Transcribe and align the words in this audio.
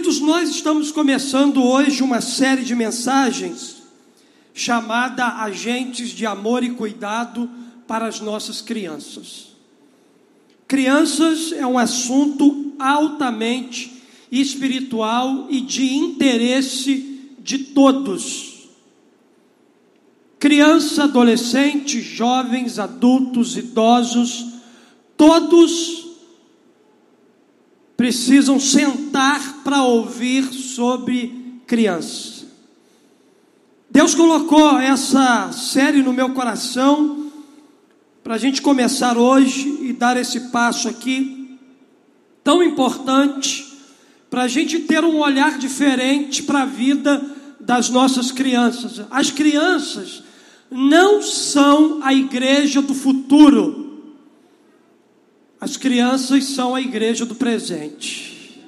Queridos, 0.00 0.20
nós 0.20 0.48
estamos 0.48 0.90
começando 0.90 1.62
hoje 1.62 2.02
uma 2.02 2.22
série 2.22 2.64
de 2.64 2.74
mensagens 2.74 3.82
chamada 4.54 5.26
Agentes 5.42 6.08
de 6.08 6.24
Amor 6.24 6.64
e 6.64 6.70
Cuidado 6.70 7.50
para 7.86 8.06
as 8.06 8.18
nossas 8.18 8.62
crianças. 8.62 9.48
Crianças 10.66 11.52
é 11.52 11.66
um 11.66 11.78
assunto 11.78 12.72
altamente 12.78 13.92
espiritual 14.32 15.48
e 15.50 15.60
de 15.60 15.94
interesse 15.94 17.34
de 17.38 17.58
todos. 17.58 18.70
Criança, 20.38 21.04
adolescente, 21.04 22.00
jovens, 22.00 22.78
adultos, 22.78 23.54
idosos, 23.54 24.46
todos 25.14 25.99
precisam 28.00 28.58
sentar 28.58 29.60
para 29.62 29.82
ouvir 29.82 30.44
sobre 30.54 31.60
criança. 31.66 32.46
Deus 33.90 34.14
colocou 34.14 34.78
essa 34.78 35.52
série 35.52 36.02
no 36.02 36.10
meu 36.10 36.30
coração 36.30 37.30
para 38.24 38.36
a 38.36 38.38
gente 38.38 38.62
começar 38.62 39.18
hoje 39.18 39.80
e 39.82 39.92
dar 39.92 40.16
esse 40.16 40.48
passo 40.48 40.88
aqui 40.88 41.58
tão 42.42 42.62
importante 42.62 43.70
para 44.30 44.44
a 44.44 44.48
gente 44.48 44.78
ter 44.78 45.04
um 45.04 45.18
olhar 45.18 45.58
diferente 45.58 46.42
para 46.42 46.62
a 46.62 46.64
vida 46.64 47.22
das 47.60 47.90
nossas 47.90 48.32
crianças. 48.32 49.02
As 49.10 49.30
crianças 49.30 50.22
não 50.70 51.20
são 51.20 52.00
a 52.02 52.14
igreja 52.14 52.80
do 52.80 52.94
futuro. 52.94 53.89
As 55.60 55.76
crianças 55.76 56.44
são 56.44 56.74
a 56.74 56.80
igreja 56.80 57.26
do 57.26 57.34
presente. 57.34 58.60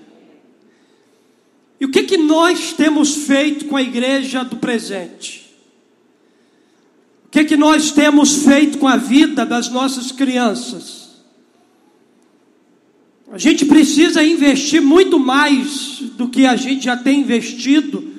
E 1.80 1.84
o 1.86 1.90
que, 1.90 2.02
que 2.02 2.18
nós 2.18 2.74
temos 2.74 3.14
feito 3.14 3.64
com 3.64 3.76
a 3.76 3.82
igreja 3.82 4.44
do 4.44 4.56
presente? 4.56 5.50
O 7.26 7.30
que, 7.30 7.44
que 7.44 7.56
nós 7.56 7.90
temos 7.90 8.44
feito 8.44 8.76
com 8.76 8.86
a 8.86 8.96
vida 8.96 9.46
das 9.46 9.70
nossas 9.70 10.12
crianças? 10.12 11.08
A 13.32 13.38
gente 13.38 13.64
precisa 13.64 14.22
investir 14.22 14.82
muito 14.82 15.18
mais 15.18 16.02
do 16.18 16.28
que 16.28 16.44
a 16.44 16.54
gente 16.54 16.84
já 16.84 16.96
tem 16.96 17.20
investido 17.20 18.12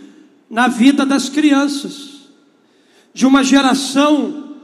na 0.50 0.68
vida 0.68 1.06
das 1.06 1.30
crianças, 1.30 2.10
de 3.14 3.26
uma 3.26 3.44
geração 3.44 4.56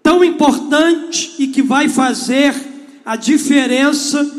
tão 0.00 0.22
importante 0.22 1.34
e 1.40 1.48
que 1.48 1.60
vai 1.60 1.88
fazer 1.88 2.71
a 3.04 3.16
diferença 3.16 4.30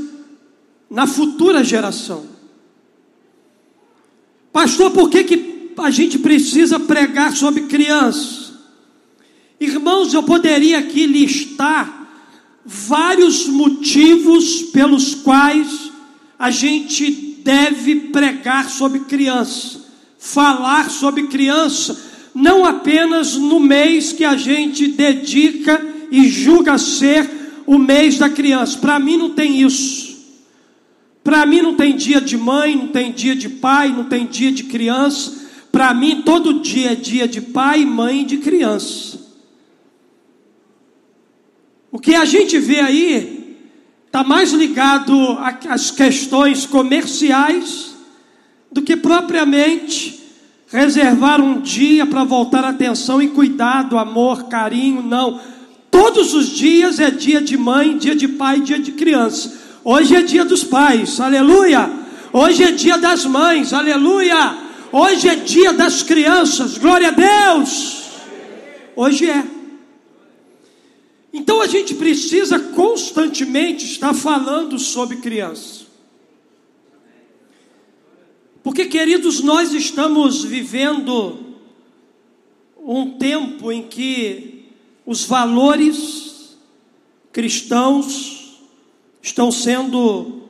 na 0.90 1.08
futura 1.08 1.64
geração. 1.64 2.26
Pastor, 4.52 4.92
por 4.92 5.10
que, 5.10 5.24
que 5.24 5.74
a 5.78 5.90
gente 5.90 6.20
precisa 6.20 6.80
pregar 6.80 7.36
sobre 7.36 7.62
crianças? 7.64 8.54
Irmãos, 9.60 10.14
eu 10.14 10.22
poderia 10.22 10.80
aqui 10.80 11.08
listar 11.08 12.02
vários 12.66 13.48
motivos 13.48 14.62
pelos 14.62 15.16
quais 15.16 15.92
a 16.38 16.52
gente 16.52 17.40
deve 17.44 17.96
pregar 17.96 18.70
sobre 18.70 19.02
criança, 19.02 19.82
falar 20.18 20.90
sobre 20.90 21.28
criança, 21.28 22.00
não 22.34 22.66
apenas 22.66 23.36
no 23.36 23.60
mês 23.60 24.14
que 24.14 24.24
a 24.24 24.38
gente 24.38 24.88
dedica 24.88 25.86
e 26.12 26.28
julga 26.30 26.78
ser 26.78 27.43
o 27.66 27.78
mês 27.78 28.18
da 28.18 28.30
criança. 28.30 28.78
Para 28.78 29.00
mim 29.00 29.18
não 29.18 29.32
tem 29.32 29.62
isso. 29.62 30.14
Para 31.24 31.46
mim 31.46 31.62
não 31.62 31.76
tem 31.76 31.96
dia 31.96 32.20
de 32.20 32.38
mãe, 32.38 32.76
não 32.76 32.88
tem 32.88 33.12
dia 33.12 33.36
de 33.36 33.48
pai, 33.48 33.90
não 33.90 34.04
tem 34.04 34.26
dia 34.26 34.52
de 34.52 34.64
criança. 34.64 35.42
Para 35.72 35.94
mim 35.94 36.22
todo 36.24 36.60
dia 36.60 36.92
é 36.92 36.96
dia 36.96 37.28
de 37.28 37.42
pai, 37.42 37.86
mãe 37.86 38.22
e 38.22 38.26
de 38.26 38.38
criança. 38.38 39.20
O 41.92 42.00
que 42.00 42.16
a 42.16 42.26
gente 42.26 42.60
vê 42.60 42.80
aí 42.80 43.58
está 44.06 44.24
mais 44.24 44.52
ligado 44.52 45.38
às 45.70 45.92
questões 45.92 46.66
comerciais 46.66 47.96
do 48.72 48.82
que 48.82 48.98
propriamente 48.98 50.22
reservar 50.68 51.40
um 51.40 51.62
dia 51.62 52.06
para 52.06 52.24
voltar 52.24 52.66
atenção 52.66 53.22
e 53.22 53.28
cuidado, 53.28 53.98
amor, 53.98 54.46
carinho, 54.46 55.04
não 55.04 55.40
Todos 55.94 56.34
os 56.34 56.50
dias 56.50 57.00
é 57.00 57.12
dia 57.12 57.40
de 57.40 57.56
mãe, 57.56 57.96
dia 58.00 58.16
de 58.16 58.28
pai, 58.28 58.62
dia 58.62 58.80
de 58.80 58.94
criança. 58.94 59.62
Hoje 59.84 60.16
é 60.16 60.24
dia 60.24 60.44
dos 60.44 60.64
pais, 60.64 61.20
aleluia. 61.20 61.88
Hoje 62.34 62.64
é 62.64 62.72
dia 62.72 62.98
das 62.98 63.28
mães, 63.28 63.74
aleluia. 63.74 64.58
Hoje 64.92 65.30
é 65.30 65.36
dia 65.36 65.72
das 65.72 66.02
crianças, 66.02 66.80
glória 66.80 67.10
a 67.10 67.12
Deus. 67.12 68.06
Hoje 68.96 69.30
é. 69.30 69.46
Então 71.32 71.62
a 71.62 71.68
gente 71.68 71.94
precisa 71.94 72.58
constantemente 72.58 73.86
estar 73.86 74.16
falando 74.16 74.80
sobre 74.80 75.18
crianças. 75.18 75.86
Porque, 78.64 78.86
queridos, 78.86 79.42
nós 79.42 79.72
estamos 79.74 80.44
vivendo 80.44 81.38
um 82.84 83.12
tempo 83.12 83.72
em 83.72 83.84
que 83.84 84.53
os 85.06 85.26
valores 85.26 86.58
cristãos 87.32 88.60
estão 89.22 89.52
sendo 89.52 90.44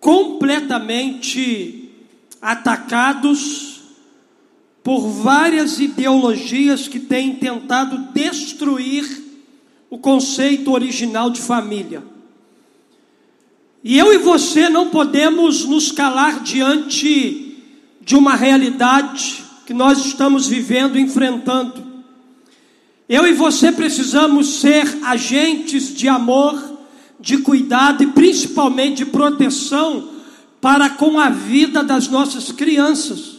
completamente 0.00 1.90
atacados 2.40 3.80
por 4.82 5.08
várias 5.08 5.80
ideologias 5.80 6.86
que 6.86 7.00
têm 7.00 7.36
tentado 7.36 8.12
destruir 8.12 9.24
o 9.88 9.96
conceito 9.96 10.72
original 10.72 11.30
de 11.30 11.40
família. 11.40 12.02
E 13.82 13.98
eu 13.98 14.12
e 14.12 14.18
você 14.18 14.68
não 14.68 14.90
podemos 14.90 15.64
nos 15.64 15.90
calar 15.92 16.40
diante 16.42 17.62
de 18.00 18.16
uma 18.16 18.34
realidade 18.34 19.42
que 19.66 19.72
nós 19.72 20.04
estamos 20.04 20.46
vivendo, 20.46 20.98
enfrentando. 20.98 21.93
Eu 23.08 23.26
e 23.26 23.32
você 23.32 23.70
precisamos 23.70 24.60
ser 24.60 24.98
agentes 25.04 25.94
de 25.94 26.08
amor, 26.08 26.78
de 27.20 27.38
cuidado 27.38 28.02
e 28.02 28.06
principalmente 28.08 28.98
de 28.98 29.06
proteção 29.06 30.08
para 30.60 30.88
com 30.90 31.20
a 31.20 31.28
vida 31.28 31.84
das 31.84 32.08
nossas 32.08 32.50
crianças. 32.50 33.34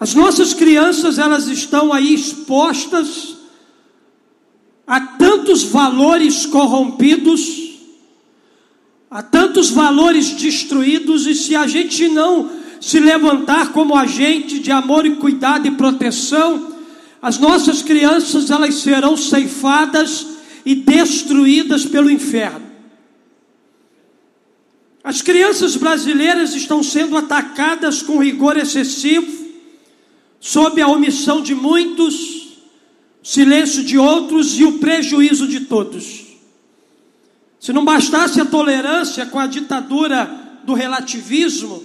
As 0.00 0.14
nossas 0.14 0.54
crianças, 0.54 1.18
elas 1.18 1.46
estão 1.48 1.92
aí 1.92 2.14
expostas 2.14 3.36
a 4.86 5.00
tantos 5.00 5.62
valores 5.62 6.46
corrompidos, 6.46 7.74
a 9.10 9.22
tantos 9.22 9.70
valores 9.70 10.30
destruídos, 10.30 11.26
e 11.26 11.34
se 11.34 11.54
a 11.54 11.66
gente 11.66 12.08
não 12.08 12.50
se 12.80 12.98
levantar 12.98 13.72
como 13.72 13.96
agente 13.96 14.58
de 14.58 14.70
amor 14.70 15.06
e 15.06 15.16
cuidado 15.16 15.66
e 15.68 15.70
proteção, 15.70 16.73
as 17.24 17.38
nossas 17.38 17.80
crianças 17.80 18.50
elas 18.50 18.74
serão 18.74 19.16
ceifadas 19.16 20.26
e 20.62 20.74
destruídas 20.74 21.86
pelo 21.86 22.10
inferno. 22.10 22.66
As 25.02 25.22
crianças 25.22 25.74
brasileiras 25.74 26.54
estão 26.54 26.82
sendo 26.82 27.16
atacadas 27.16 28.02
com 28.02 28.22
rigor 28.22 28.58
excessivo, 28.58 29.48
sob 30.38 30.82
a 30.82 30.86
omissão 30.86 31.40
de 31.40 31.54
muitos, 31.54 32.58
silêncio 33.22 33.82
de 33.82 33.96
outros 33.96 34.60
e 34.60 34.64
o 34.64 34.72
prejuízo 34.72 35.48
de 35.48 35.60
todos. 35.60 36.26
Se 37.58 37.72
não 37.72 37.86
bastasse 37.86 38.38
a 38.38 38.44
tolerância 38.44 39.24
com 39.24 39.38
a 39.38 39.46
ditadura 39.46 40.60
do 40.62 40.74
relativismo, 40.74 41.82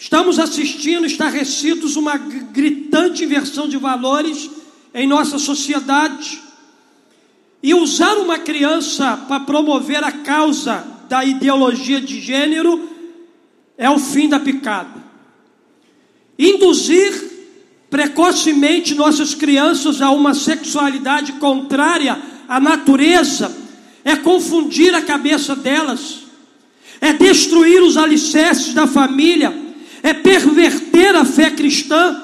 Estamos 0.00 0.38
assistindo, 0.38 1.04
estarrecidos, 1.04 1.96
uma 1.96 2.16
gritante 2.16 3.24
inversão 3.24 3.68
de 3.68 3.76
valores 3.76 4.48
em 4.94 5.08
nossa 5.08 5.40
sociedade. 5.40 6.40
E 7.60 7.74
usar 7.74 8.16
uma 8.18 8.38
criança 8.38 9.16
para 9.26 9.40
promover 9.40 10.04
a 10.04 10.12
causa 10.12 10.86
da 11.08 11.24
ideologia 11.24 12.00
de 12.00 12.20
gênero 12.20 12.88
é 13.76 13.90
o 13.90 13.98
fim 13.98 14.28
da 14.28 14.38
picada. 14.38 15.02
Induzir 16.38 17.32
precocemente 17.90 18.94
nossas 18.94 19.34
crianças 19.34 20.00
a 20.00 20.12
uma 20.12 20.32
sexualidade 20.32 21.32
contrária 21.32 22.22
à 22.48 22.60
natureza 22.60 23.52
é 24.04 24.14
confundir 24.14 24.94
a 24.94 25.02
cabeça 25.02 25.56
delas, 25.56 26.20
é 27.00 27.12
destruir 27.12 27.82
os 27.82 27.96
alicerces 27.96 28.72
da 28.72 28.86
família 28.86 29.67
é 30.02 30.12
perverter 30.12 31.14
a 31.16 31.24
fé 31.24 31.50
cristã. 31.50 32.22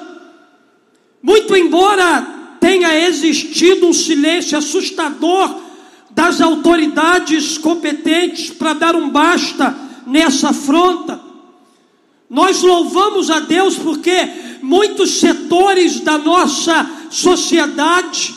Muito 1.21 1.55
embora 1.55 2.25
tenha 2.59 3.07
existido 3.07 3.87
um 3.87 3.93
silêncio 3.93 4.57
assustador 4.57 5.61
das 6.11 6.39
autoridades 6.39 7.57
competentes 7.57 8.49
para 8.49 8.73
dar 8.73 8.95
um 8.95 9.09
basta 9.09 9.75
nessa 10.07 10.49
afronta, 10.49 11.19
Nós 12.29 12.63
louvamos 12.63 13.29
a 13.29 13.39
Deus 13.39 13.77
porque 13.77 14.29
muitos 14.61 15.19
setores 15.19 15.99
da 15.99 16.17
nossa 16.17 16.89
sociedade 17.11 18.33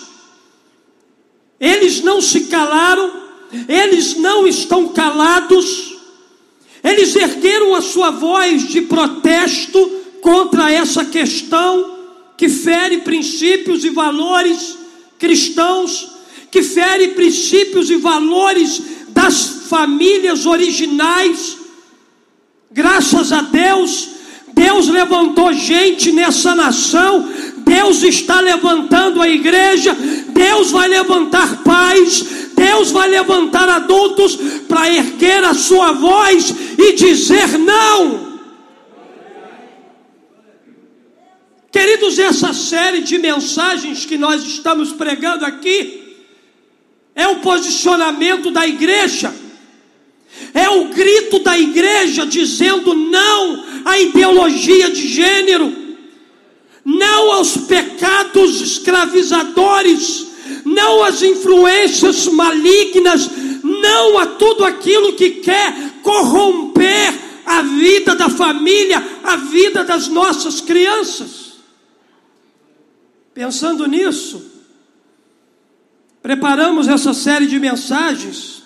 eles 1.60 2.02
não 2.02 2.20
se 2.20 2.42
calaram, 2.42 3.10
eles 3.68 4.16
não 4.16 4.46
estão 4.46 4.88
calados, 4.88 5.87
eles 6.82 7.14
ergueram 7.16 7.74
a 7.74 7.80
sua 7.80 8.10
voz 8.10 8.68
de 8.68 8.82
protesto 8.82 9.78
contra 10.20 10.70
essa 10.70 11.04
questão 11.04 11.98
que 12.36 12.48
fere 12.48 12.98
princípios 12.98 13.84
e 13.84 13.90
valores 13.90 14.78
cristãos, 15.18 16.08
que 16.50 16.62
fere 16.62 17.08
princípios 17.08 17.90
e 17.90 17.96
valores 17.96 18.80
das 19.08 19.64
famílias 19.68 20.46
originais. 20.46 21.56
Graças 22.70 23.32
a 23.32 23.42
Deus, 23.42 24.08
Deus 24.54 24.88
levantou 24.88 25.52
gente 25.52 26.12
nessa 26.12 26.54
nação, 26.54 27.28
Deus 27.58 28.02
está 28.02 28.40
levantando 28.40 29.20
a 29.20 29.28
igreja, 29.28 29.96
Deus 30.28 30.70
vai 30.70 30.88
levantar 30.88 31.62
pais, 31.64 32.48
Deus 32.54 32.90
vai 32.90 33.08
levantar 33.08 33.68
adultos 33.68 34.36
para 34.68 34.92
erguer 34.92 35.44
a 35.44 35.54
sua 35.54 35.92
voz 35.92 36.54
e 36.78 36.92
dizer 36.92 37.58
não. 37.58 38.38
Queridos, 41.72 42.18
essa 42.18 42.54
série 42.54 43.00
de 43.00 43.18
mensagens 43.18 44.04
que 44.04 44.16
nós 44.16 44.42
estamos 44.44 44.92
pregando 44.92 45.44
aqui 45.44 46.16
é 47.14 47.26
o 47.26 47.40
posicionamento 47.40 48.50
da 48.52 48.66
igreja, 48.66 49.34
é 50.54 50.68
o 50.70 50.86
grito 50.86 51.40
da 51.40 51.58
igreja 51.58 52.24
dizendo 52.24 52.94
não 52.94 53.64
à 53.84 53.98
ideologia 53.98 54.88
de 54.90 55.08
gênero, 55.08 55.76
não 56.84 57.32
aos 57.32 57.56
pecados 57.56 58.60
escravizadores, 58.60 60.27
não 60.64 61.04
às 61.04 61.22
influências 61.22 62.26
malignas, 62.26 63.30
não 63.62 64.18
a 64.18 64.26
tudo 64.26 64.64
aquilo 64.64 65.14
que 65.14 65.30
quer 65.30 66.00
corromper 66.02 67.14
a 67.44 67.62
vida 67.62 68.14
da 68.14 68.28
família, 68.28 69.02
a 69.24 69.36
vida 69.36 69.84
das 69.84 70.08
nossas 70.08 70.60
crianças. 70.60 71.54
Pensando 73.32 73.86
nisso, 73.86 74.42
preparamos 76.20 76.88
essa 76.88 77.14
série 77.14 77.46
de 77.46 77.58
mensagens 77.58 78.62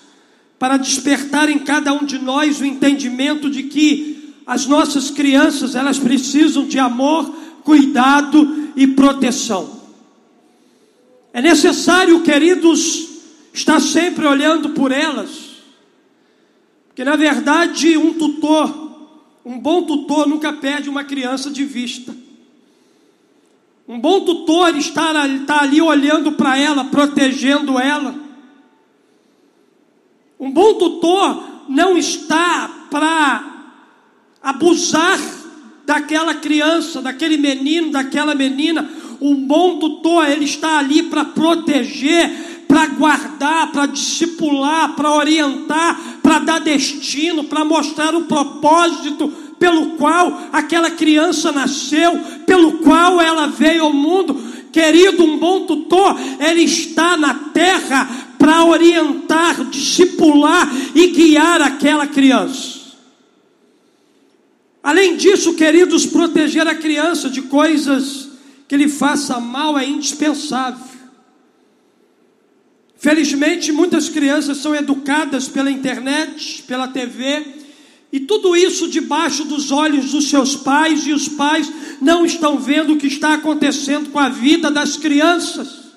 para 0.58 0.76
despertar 0.76 1.48
em 1.48 1.58
cada 1.58 1.92
um 1.92 2.04
de 2.04 2.18
nós 2.18 2.60
o 2.60 2.64
entendimento 2.64 3.50
de 3.50 3.64
que 3.64 4.34
as 4.46 4.66
nossas 4.66 5.10
crianças, 5.10 5.74
elas 5.74 5.98
precisam 5.98 6.66
de 6.66 6.78
amor, 6.78 7.32
cuidado 7.64 8.72
e 8.74 8.86
proteção. 8.86 9.81
É 11.32 11.40
necessário, 11.40 12.22
queridos, 12.22 13.08
estar 13.52 13.80
sempre 13.80 14.26
olhando 14.26 14.70
por 14.70 14.92
elas, 14.92 15.52
porque 16.88 17.04
na 17.04 17.16
verdade 17.16 17.96
um 17.96 18.12
tutor, 18.14 19.08
um 19.44 19.58
bom 19.58 19.82
tutor 19.84 20.28
nunca 20.28 20.52
perde 20.52 20.90
uma 20.90 21.04
criança 21.04 21.50
de 21.50 21.64
vista. 21.64 22.14
Um 23.88 23.98
bom 23.98 24.24
tutor 24.24 24.76
está, 24.76 25.26
está 25.26 25.62
ali 25.62 25.80
olhando 25.80 26.32
para 26.32 26.56
ela, 26.56 26.84
protegendo 26.84 27.78
ela. 27.78 28.14
Um 30.38 30.50
bom 30.50 30.74
tutor 30.74 31.44
não 31.68 31.96
está 31.96 32.86
para 32.90 33.70
abusar 34.42 35.18
daquela 35.84 36.34
criança, 36.34 37.00
daquele 37.00 37.36
menino, 37.36 37.90
daquela 37.90 38.34
menina 38.34 38.88
um 39.22 39.46
bom 39.46 39.78
tutor, 39.78 40.28
ele 40.28 40.44
está 40.44 40.78
ali 40.78 41.04
para 41.04 41.24
proteger, 41.24 42.64
para 42.66 42.86
guardar, 42.86 43.70
para 43.70 43.86
discipular, 43.86 44.96
para 44.96 45.12
orientar, 45.12 46.18
para 46.22 46.40
dar 46.40 46.58
destino, 46.58 47.44
para 47.44 47.64
mostrar 47.64 48.14
o 48.14 48.22
propósito 48.24 49.28
pelo 49.58 49.90
qual 49.90 50.48
aquela 50.52 50.90
criança 50.90 51.52
nasceu, 51.52 52.18
pelo 52.44 52.78
qual 52.78 53.20
ela 53.20 53.46
veio 53.46 53.84
ao 53.84 53.92
mundo. 53.92 54.34
Querido, 54.72 55.22
um 55.22 55.38
bom 55.38 55.66
tutor, 55.66 56.18
ele 56.40 56.62
está 56.62 57.16
na 57.16 57.34
terra 57.52 58.08
para 58.38 58.64
orientar, 58.64 59.64
discipular 59.66 60.68
e 60.94 61.08
guiar 61.08 61.62
aquela 61.62 62.08
criança. 62.08 62.80
Além 64.82 65.14
disso, 65.14 65.54
queridos, 65.54 66.06
proteger 66.06 66.66
a 66.66 66.74
criança 66.74 67.30
de 67.30 67.42
coisas 67.42 68.31
que 68.72 68.76
lhe 68.78 68.88
faça 68.88 69.38
mal 69.38 69.78
é 69.78 69.86
indispensável. 69.86 70.82
Felizmente, 72.96 73.70
muitas 73.70 74.08
crianças 74.08 74.56
são 74.56 74.74
educadas 74.74 75.46
pela 75.46 75.70
internet, 75.70 76.62
pela 76.62 76.88
TV, 76.88 77.44
e 78.10 78.20
tudo 78.20 78.56
isso 78.56 78.88
debaixo 78.88 79.44
dos 79.44 79.70
olhos 79.70 80.12
dos 80.12 80.30
seus 80.30 80.56
pais, 80.56 81.06
e 81.06 81.12
os 81.12 81.28
pais 81.28 81.70
não 82.00 82.24
estão 82.24 82.58
vendo 82.58 82.94
o 82.94 82.96
que 82.96 83.08
está 83.08 83.34
acontecendo 83.34 84.08
com 84.08 84.18
a 84.18 84.30
vida 84.30 84.70
das 84.70 84.96
crianças. 84.96 85.92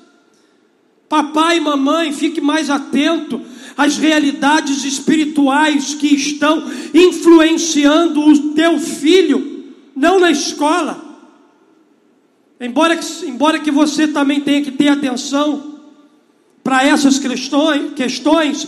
Papai 1.08 1.60
e 1.60 1.62
mamãe, 1.62 2.12
fique 2.12 2.42
mais 2.42 2.70
atento 2.70 3.42
às 3.78 3.96
realidades 3.98 4.84
espirituais 4.84 5.94
que 5.94 6.14
estão 6.14 6.70
influenciando 6.94 8.20
o 8.20 8.52
teu 8.52 8.78
filho, 8.78 9.64
não 9.96 10.20
na 10.20 10.30
escola, 10.30 11.05
Embora, 12.60 12.98
embora 13.26 13.60
que 13.60 13.72
você 13.72 14.08
também 14.08 14.40
tenha 14.40 14.62
que 14.62 14.72
ter 14.72 14.88
atenção 14.88 15.76
para 16.64 16.86
essas 16.86 17.20
questões, 17.20 17.94
questões, 17.94 18.68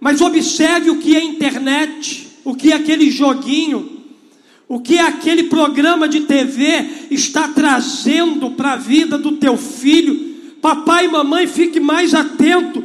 mas 0.00 0.20
observe 0.20 0.90
o 0.90 0.98
que 0.98 1.16
é 1.16 1.22
internet, 1.22 2.28
o 2.44 2.54
que 2.54 2.72
é 2.72 2.76
aquele 2.76 3.10
joguinho, 3.10 4.02
o 4.68 4.80
que 4.80 4.96
é 4.96 5.02
aquele 5.02 5.44
programa 5.44 6.08
de 6.08 6.20
TV 6.20 7.08
está 7.10 7.48
trazendo 7.48 8.52
para 8.52 8.72
a 8.72 8.76
vida 8.76 9.18
do 9.18 9.32
teu 9.32 9.56
filho. 9.56 10.32
Papai 10.62 11.04
e 11.04 11.08
mamãe, 11.08 11.46
fique 11.46 11.80
mais 11.80 12.14
atento 12.14 12.82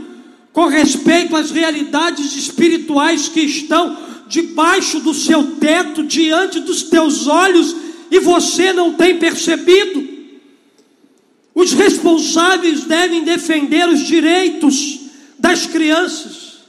com 0.51 0.65
respeito 0.65 1.35
às 1.35 1.51
realidades 1.51 2.35
espirituais 2.35 3.29
que 3.29 3.41
estão 3.41 3.95
debaixo 4.27 4.99
do 4.99 5.13
seu 5.13 5.55
teto, 5.57 6.03
diante 6.03 6.59
dos 6.59 6.83
teus 6.83 7.27
olhos 7.27 7.86
e 8.09 8.19
você 8.19 8.73
não 8.73 8.93
tem 8.93 9.17
percebido. 9.17 10.07
Os 11.53 11.73
responsáveis 11.73 12.83
devem 12.83 13.23
defender 13.23 13.87
os 13.89 14.01
direitos 14.01 14.99
das 15.39 15.65
crianças, 15.65 16.59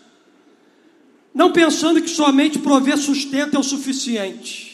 não 1.35 1.52
pensando 1.52 2.00
que 2.00 2.11
somente 2.11 2.59
prover 2.59 2.97
sustento 2.97 3.54
é 3.54 3.59
o 3.59 3.62
suficiente. 3.62 4.68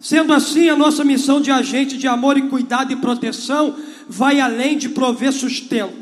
Sendo 0.00 0.32
assim, 0.32 0.68
a 0.68 0.76
nossa 0.76 1.04
missão 1.04 1.40
de 1.40 1.52
agente 1.52 1.96
de 1.96 2.08
amor 2.08 2.36
e 2.36 2.48
cuidado 2.48 2.92
e 2.92 2.96
proteção 2.96 3.76
vai 4.08 4.40
além 4.40 4.76
de 4.76 4.88
prover 4.88 5.32
sustento. 5.32 6.01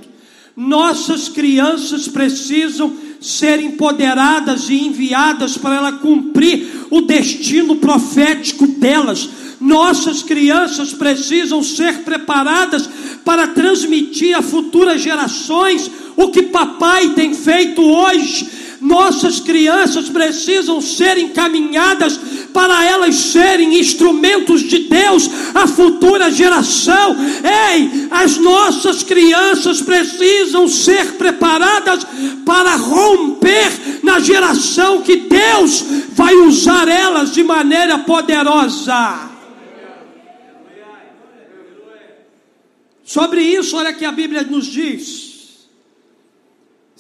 Nossas 0.57 1.29
crianças 1.29 2.09
precisam 2.09 2.93
ser 3.21 3.61
empoderadas 3.61 4.69
e 4.69 4.75
enviadas 4.75 5.57
para 5.57 5.77
ela 5.77 5.93
cumprir 5.93 6.87
o 6.91 7.03
destino 7.03 7.77
profético 7.77 8.67
delas. 8.67 9.29
Nossas 9.61 10.23
crianças 10.23 10.93
precisam 10.93 11.63
ser 11.63 11.99
preparadas 11.99 12.89
para 13.25 13.49
transmitir 13.49 14.37
a 14.37 14.43
futuras 14.43 15.03
gerações 15.03 15.91
o 16.17 16.29
que 16.29 16.45
papai 16.45 17.11
tem 17.11 17.35
feito 17.35 17.83
hoje. 17.83 18.49
Nossas 18.81 19.41
crianças 19.41 20.09
precisam 20.09 20.81
ser 20.81 21.19
encaminhadas 21.19 22.19
para 22.53 22.83
elas 22.85 23.15
serem 23.15 23.79
instrumentos 23.79 24.63
de 24.63 24.81
Deus 24.81 25.31
à 25.55 25.67
futura 25.67 26.31
geração. 26.31 27.15
Ei, 27.75 28.09
as 28.11 28.39
nossas 28.39 29.03
crianças 29.03 29.83
precisam 29.83 30.67
ser 30.67 31.13
preparadas 31.13 32.07
para 32.47 32.77
romper 32.77 34.01
na 34.03 34.19
geração 34.19 35.03
que 35.03 35.17
Deus 35.17 35.85
vai 36.13 36.35
usar 36.35 36.89
elas 36.89 37.33
de 37.33 37.45
maneira 37.45 37.99
poderosa. 37.99 39.29
Sobre 43.05 43.43
isso, 43.43 43.77
olha 43.77 43.93
que 43.93 44.05
a 44.05 44.13
Bíblia 44.13 44.43
nos 44.43 44.67
diz. 44.67 45.30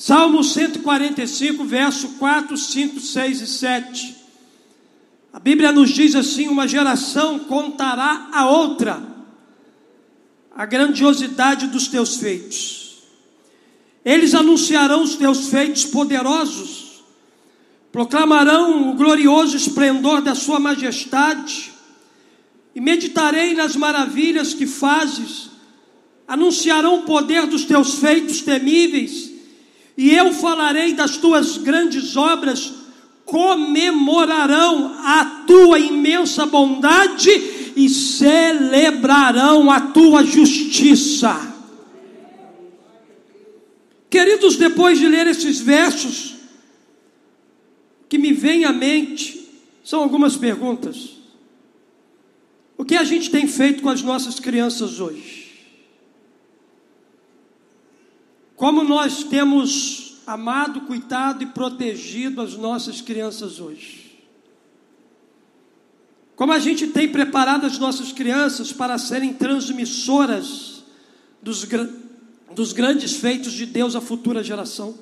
Salmo 0.00 0.42
145, 0.42 1.62
verso 1.62 2.08
4, 2.18 2.56
5, 2.56 3.00
6 3.00 3.40
e 3.42 3.46
7. 3.46 4.16
A 5.30 5.38
Bíblia 5.38 5.72
nos 5.72 5.90
diz 5.90 6.14
assim: 6.14 6.48
uma 6.48 6.66
geração 6.66 7.40
contará 7.40 8.30
a 8.32 8.48
outra 8.48 9.06
a 10.56 10.64
grandiosidade 10.64 11.66
dos 11.66 11.86
teus 11.86 12.16
feitos. 12.16 13.02
Eles 14.02 14.34
anunciarão 14.34 15.02
os 15.02 15.16
teus 15.16 15.48
feitos 15.48 15.84
poderosos, 15.84 17.02
proclamarão 17.92 18.90
o 18.90 18.94
glorioso 18.94 19.54
esplendor 19.54 20.22
da 20.22 20.34
Sua 20.34 20.58
majestade, 20.58 21.72
e 22.74 22.80
meditarei 22.80 23.52
nas 23.52 23.76
maravilhas 23.76 24.54
que 24.54 24.66
fazes, 24.66 25.50
anunciarão 26.26 27.00
o 27.00 27.02
poder 27.02 27.46
dos 27.46 27.66
teus 27.66 27.96
feitos 27.96 28.40
temíveis, 28.40 29.39
e 30.00 30.16
eu 30.16 30.32
falarei 30.32 30.94
das 30.94 31.18
tuas 31.18 31.58
grandes 31.58 32.16
obras, 32.16 32.72
comemorarão 33.26 34.94
a 34.98 35.44
tua 35.46 35.78
imensa 35.78 36.46
bondade 36.46 37.28
e 37.76 37.86
celebrarão 37.86 39.70
a 39.70 39.78
tua 39.78 40.24
justiça. 40.24 41.54
Queridos, 44.08 44.56
depois 44.56 44.98
de 44.98 45.06
ler 45.06 45.26
esses 45.26 45.60
versos, 45.60 46.34
que 48.08 48.16
me 48.16 48.32
vem 48.32 48.64
à 48.64 48.72
mente 48.72 49.50
são 49.84 50.00
algumas 50.02 50.34
perguntas. 50.34 51.10
O 52.78 52.86
que 52.86 52.96
a 52.96 53.04
gente 53.04 53.30
tem 53.30 53.46
feito 53.46 53.82
com 53.82 53.90
as 53.90 54.00
nossas 54.00 54.40
crianças 54.40 54.98
hoje? 54.98 55.39
Como 58.60 58.84
nós 58.84 59.24
temos 59.24 60.16
amado, 60.26 60.82
cuidado 60.82 61.42
e 61.42 61.46
protegido 61.46 62.42
as 62.42 62.58
nossas 62.58 63.00
crianças 63.00 63.58
hoje? 63.58 64.20
Como 66.36 66.52
a 66.52 66.58
gente 66.58 66.88
tem 66.88 67.08
preparado 67.08 67.64
as 67.64 67.78
nossas 67.78 68.12
crianças 68.12 68.70
para 68.70 68.98
serem 68.98 69.32
transmissoras 69.32 70.84
dos, 71.40 71.66
dos 72.54 72.74
grandes 72.74 73.16
feitos 73.16 73.54
de 73.54 73.64
Deus 73.64 73.96
à 73.96 74.00
futura 74.02 74.44
geração? 74.44 74.94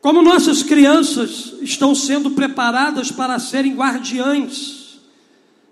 Como 0.00 0.22
nossas 0.22 0.62
crianças 0.62 1.52
estão 1.60 1.94
sendo 1.94 2.30
preparadas 2.30 3.12
para 3.12 3.38
serem 3.38 3.74
guardiães 3.74 4.98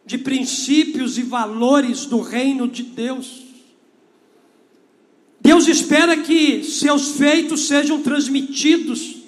de 0.04 0.18
princípios 0.18 1.16
e 1.16 1.23
valores 1.23 2.04
do 2.04 2.21
reino 2.21 2.68
de 2.68 2.82
Deus? 2.82 3.42
Deus 5.43 5.67
espera 5.67 6.17
que 6.17 6.63
seus 6.63 7.17
feitos 7.17 7.67
sejam 7.67 8.01
transmitidos 8.01 9.23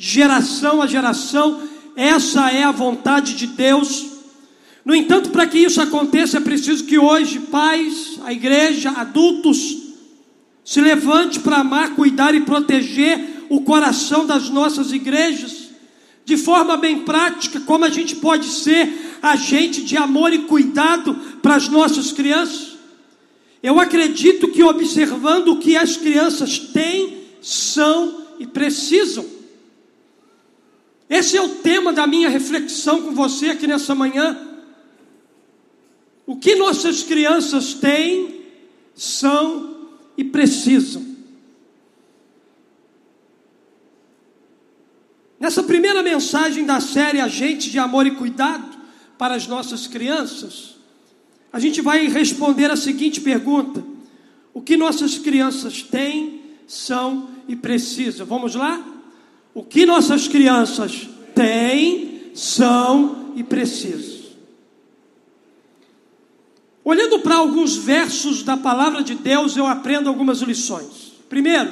geração 0.00 0.80
a 0.80 0.86
geração, 0.86 1.62
essa 1.94 2.50
é 2.50 2.62
a 2.62 2.72
vontade 2.72 3.34
de 3.34 3.46
Deus. 3.46 4.06
No 4.82 4.94
entanto, 4.94 5.28
para 5.28 5.46
que 5.46 5.58
isso 5.58 5.80
aconteça, 5.80 6.38
é 6.38 6.40
preciso 6.40 6.84
que 6.84 6.98
hoje 6.98 7.38
pais, 7.38 8.18
a 8.24 8.32
igreja, 8.32 8.90
adultos, 8.90 9.76
se 10.64 10.80
levante 10.80 11.38
para 11.38 11.58
amar, 11.58 11.94
cuidar 11.94 12.34
e 12.34 12.40
proteger 12.40 13.44
o 13.50 13.60
coração 13.60 14.24
das 14.24 14.48
nossas 14.48 14.90
igrejas, 14.92 15.68
de 16.24 16.36
forma 16.36 16.76
bem 16.76 17.00
prática, 17.00 17.60
como 17.60 17.84
a 17.84 17.90
gente 17.90 18.16
pode 18.16 18.46
ser 18.46 19.18
agente 19.20 19.82
de 19.82 19.96
amor 19.98 20.32
e 20.32 20.38
cuidado 20.40 21.14
para 21.42 21.56
as 21.56 21.68
nossas 21.68 22.10
crianças. 22.12 22.69
Eu 23.62 23.78
acredito 23.78 24.48
que 24.48 24.62
observando 24.62 25.48
o 25.48 25.58
que 25.58 25.76
as 25.76 25.96
crianças 25.96 26.58
têm, 26.58 27.24
são 27.42 28.26
e 28.38 28.46
precisam. 28.46 29.26
Esse 31.08 31.36
é 31.36 31.42
o 31.42 31.56
tema 31.56 31.92
da 31.92 32.06
minha 32.06 32.28
reflexão 32.28 33.02
com 33.02 33.12
você 33.12 33.50
aqui 33.50 33.66
nessa 33.66 33.94
manhã. 33.94 34.48
O 36.26 36.36
que 36.36 36.54
nossas 36.54 37.02
crianças 37.02 37.74
têm, 37.74 38.44
são 38.94 39.88
e 40.16 40.24
precisam. 40.24 41.10
Nessa 45.38 45.62
primeira 45.62 46.02
mensagem 46.02 46.64
da 46.64 46.80
série 46.80 47.20
Agente 47.20 47.70
de 47.70 47.78
Amor 47.78 48.06
e 48.06 48.10
Cuidado 48.10 48.78
para 49.18 49.34
as 49.34 49.46
nossas 49.46 49.86
crianças, 49.86 50.76
a 51.52 51.58
gente 51.58 51.80
vai 51.80 52.06
responder 52.06 52.70
a 52.70 52.76
seguinte 52.76 53.20
pergunta: 53.20 53.84
O 54.54 54.60
que 54.60 54.76
nossas 54.76 55.18
crianças 55.18 55.82
têm, 55.82 56.40
são 56.66 57.28
e 57.48 57.56
precisam? 57.56 58.26
Vamos 58.26 58.54
lá? 58.54 58.84
O 59.52 59.62
que 59.62 59.84
nossas 59.84 60.28
crianças 60.28 61.08
têm, 61.34 62.30
são 62.34 63.32
e 63.34 63.42
precisam? 63.42 64.20
Olhando 66.84 67.18
para 67.18 67.36
alguns 67.36 67.76
versos 67.76 68.42
da 68.42 68.56
palavra 68.56 69.02
de 69.02 69.14
Deus, 69.14 69.56
eu 69.56 69.66
aprendo 69.66 70.08
algumas 70.08 70.40
lições. 70.40 71.12
Primeiro, 71.28 71.70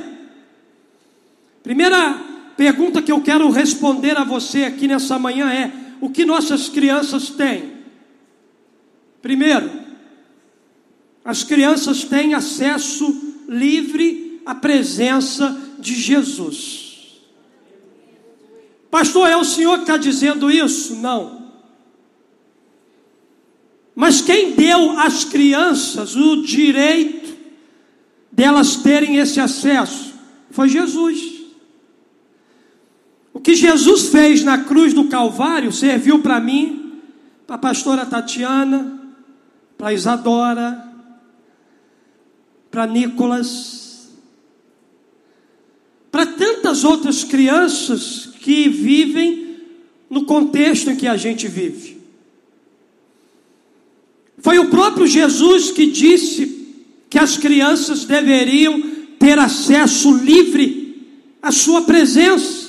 primeira 1.63 2.15
pergunta 2.57 3.01
que 3.01 3.11
eu 3.11 3.21
quero 3.21 3.49
responder 3.51 4.17
a 4.19 4.25
você 4.25 4.65
aqui 4.65 4.87
nessa 4.89 5.19
manhã 5.19 5.51
é: 5.53 5.73
o 6.01 6.11
que 6.11 6.25
nossas 6.25 6.69
crianças 6.69 7.31
têm? 7.31 7.78
Primeiro, 9.21 9.71
as 11.25 11.43
crianças 11.43 12.05
têm 12.05 12.35
acesso 12.35 13.35
livre 13.49 14.41
à 14.47 14.55
presença 14.55 15.61
de 15.79 15.95
Jesus. 15.95 16.89
Pastor, 18.91 19.29
é 19.29 19.37
o 19.37 19.45
senhor 19.45 19.77
que 19.77 19.83
está 19.83 19.97
dizendo 19.97 20.51
isso? 20.51 20.97
Não. 20.97 21.49
Mas 23.95 24.21
quem 24.21 24.53
deu 24.53 24.99
às 24.99 25.25
crianças 25.25 26.17
o 26.17 26.43
direito 26.43 27.37
delas 28.31 28.77
terem 28.77 29.17
esse 29.17 29.41
acesso 29.41 30.15
foi 30.51 30.69
Jesus. 30.69 31.39
O 33.33 33.41
que 33.41 33.55
Jesus 33.55 34.09
fez 34.09 34.43
na 34.43 34.59
cruz 34.59 34.95
do 34.95 35.09
Calvário 35.09 35.71
serviu 35.73 36.21
para 36.21 36.41
mim, 36.41 37.01
para 37.47 37.57
a 37.57 37.59
pastora 37.59 38.07
Tatiana, 38.07 38.98
para 39.79 39.93
Isadora, 39.93 40.85
para 42.69 42.85
Nicolas, 42.85 44.09
para 46.11 46.27
tantas 46.27 46.83
outras 46.83 47.23
crianças 47.23 48.31
que 48.41 48.69
vivem 48.69 49.57
no 50.11 50.25
contexto 50.25 50.91
em 50.91 50.97
que 50.97 51.07
a 51.07 51.17
gente 51.17 51.47
vive. 51.47 51.99
Foi 54.39 54.59
o 54.59 54.69
próprio 54.69 55.07
Jesus 55.07 55.71
que 55.71 55.87
disse 55.87 56.67
que 57.09 57.19
as 57.19 57.37
crianças 57.37 58.05
deveriam 58.05 58.83
ter 59.19 59.39
acesso 59.39 60.13
livre 60.17 61.07
à 61.41 61.53
sua 61.53 61.83
presença. 61.83 62.69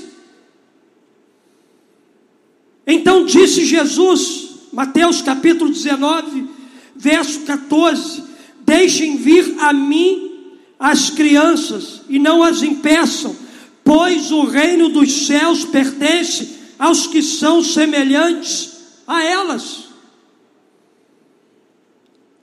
Então 2.85 3.25
disse 3.25 3.65
Jesus, 3.65 4.49
Mateus 4.71 5.21
capítulo 5.21 5.71
19, 5.71 6.58
verso 6.99 7.39
14: 7.41 8.23
Deixem 8.59 9.17
vir 9.17 9.55
a 9.59 9.73
mim 9.73 10.57
as 10.77 11.09
crianças 11.09 12.01
e 12.07 12.19
não 12.19 12.43
as 12.43 12.61
impeçam, 12.61 13.35
pois 13.83 14.31
o 14.31 14.43
reino 14.43 14.89
dos 14.89 15.25
céus 15.25 15.65
pertence 15.65 16.59
aos 16.77 17.07
que 17.07 17.23
são 17.23 17.63
semelhantes 17.63 18.77
a 19.07 19.23
elas. 19.23 19.85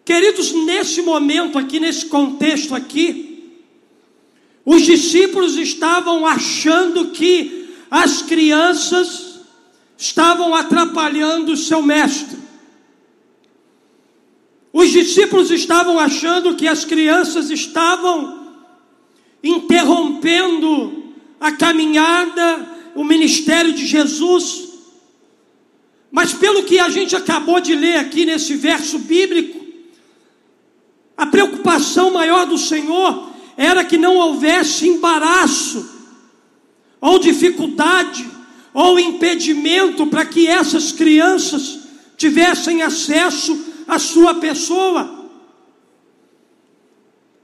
Queridos, 0.04 0.52
nesse 0.52 1.02
momento 1.02 1.58
aqui, 1.58 1.78
nesse 1.78 2.06
contexto 2.06 2.74
aqui, 2.74 3.60
os 4.64 4.82
discípulos 4.82 5.56
estavam 5.56 6.26
achando 6.26 7.08
que 7.08 7.68
as 7.90 8.22
crianças 8.22 9.40
estavam 9.96 10.54
atrapalhando 10.54 11.52
o 11.52 11.56
seu 11.56 11.82
mestre. 11.82 12.45
Os 14.78 14.90
discípulos 14.90 15.50
estavam 15.50 15.98
achando 15.98 16.54
que 16.54 16.68
as 16.68 16.84
crianças 16.84 17.48
estavam 17.48 18.46
interrompendo 19.42 21.14
a 21.40 21.50
caminhada, 21.50 22.92
o 22.94 23.02
ministério 23.02 23.72
de 23.72 23.86
Jesus. 23.86 24.68
Mas 26.10 26.34
pelo 26.34 26.64
que 26.64 26.78
a 26.78 26.90
gente 26.90 27.16
acabou 27.16 27.58
de 27.58 27.74
ler 27.74 27.96
aqui 27.96 28.26
nesse 28.26 28.54
verso 28.54 28.98
bíblico, 28.98 29.64
a 31.16 31.24
preocupação 31.24 32.10
maior 32.10 32.44
do 32.44 32.58
Senhor 32.58 33.30
era 33.56 33.82
que 33.82 33.96
não 33.96 34.16
houvesse 34.16 34.86
embaraço 34.86 35.88
ou 37.00 37.18
dificuldade 37.18 38.28
ou 38.74 39.00
impedimento 39.00 40.06
para 40.06 40.26
que 40.26 40.46
essas 40.46 40.92
crianças 40.92 41.78
tivessem 42.18 42.82
acesso 42.82 43.65
à 43.86 43.98
sua 43.98 44.34
pessoa. 44.34 45.26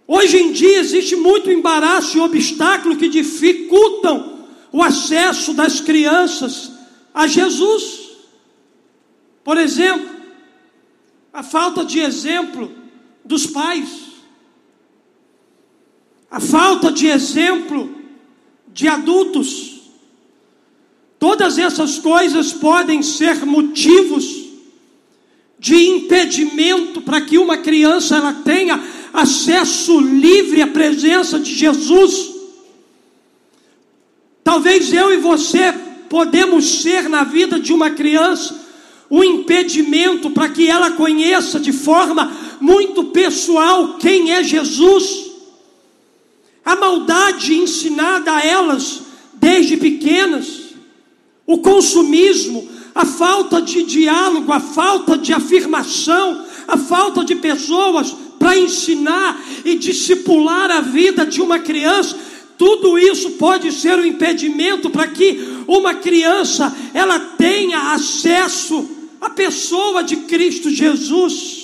Hoje 0.07 0.37
em 0.39 0.53
dia 0.53 0.79
existe 0.79 1.17
muito 1.17 1.51
embaraço 1.51 2.17
e 2.17 2.21
obstáculo 2.21 2.97
que 2.97 3.09
dificultam 3.09 4.47
o 4.71 4.83
acesso 4.83 5.55
das 5.55 5.81
crianças 5.81 6.73
a 7.15 7.27
Jesus. 7.27 8.11
Por 9.45 9.57
exemplo, 9.57 10.09
a 11.33 11.43
falta 11.43 11.85
de 11.85 12.01
exemplo 12.01 12.71
dos 13.25 13.47
pais, 13.47 13.89
a 16.31 16.41
falta 16.41 16.91
de 16.91 17.07
exemplo 17.07 17.95
de 18.69 18.89
adultos 18.89 19.73
Todas 21.23 21.57
essas 21.57 22.01
coisas 22.01 22.53
podem 22.53 23.01
ser 23.01 23.47
motivos 23.47 24.42
de 25.63 25.77
impedimento 25.77 27.01
para 27.01 27.21
que 27.21 27.39
uma 27.39 27.57
criança 27.57 28.17
ela 28.17 28.33
tenha 28.33 28.83
acesso 29.13 30.01
livre 30.01 30.61
à 30.61 30.67
presença 30.67 31.39
de 31.39 31.55
Jesus. 31.55 32.33
Talvez 34.43 34.93
eu 34.93 35.15
e 35.15 35.19
você 35.19 35.73
podemos 36.09 36.83
ser 36.83 37.09
na 37.09 37.23
vida 37.23 37.61
de 37.61 37.73
uma 37.73 37.91
criança 37.91 38.61
um 39.09 39.23
impedimento 39.23 40.31
para 40.31 40.49
que 40.49 40.69
ela 40.69 40.91
conheça 40.91 41.61
de 41.61 41.73
forma 41.73 42.33
muito 42.61 43.05
pessoal 43.05 43.99
quem 43.99 44.33
é 44.33 44.43
Jesus. 44.43 45.31
A 46.65 46.75
maldade 46.75 47.55
ensinada 47.55 48.33
a 48.33 48.45
elas 48.45 49.03
desde 49.35 49.77
pequenas, 49.77 50.75
o 51.47 51.59
consumismo, 51.59 52.69
a 52.95 53.05
falta 53.07 53.61
de 53.63 53.83
diálogo, 53.83 54.53
a 54.53 54.61
falta 54.61 55.17
de 55.17 55.33
afirmação, 55.33 56.45
a 56.69 56.77
falta 56.77 57.25
de 57.25 57.35
pessoas 57.37 58.15
para 58.39 58.59
ensinar 58.59 59.41
e 59.65 59.77
discipular 59.77 60.71
a 60.71 60.81
vida 60.81 61.25
de 61.25 61.41
uma 61.41 61.59
criança, 61.59 62.19
tudo 62.59 62.99
isso 62.99 63.33
pode 63.33 63.73
ser 63.73 63.99
um 63.99 64.05
impedimento 64.05 64.91
para 64.91 65.09
que 65.09 65.65
uma 65.67 65.95
criança 65.95 66.75
ela 66.93 67.19
tenha 67.19 67.93
acesso 67.93 68.89
à 69.21 69.31
pessoa 69.31 70.03
de 70.03 70.17
Cristo 70.17 70.71
Jesus. 70.71 71.63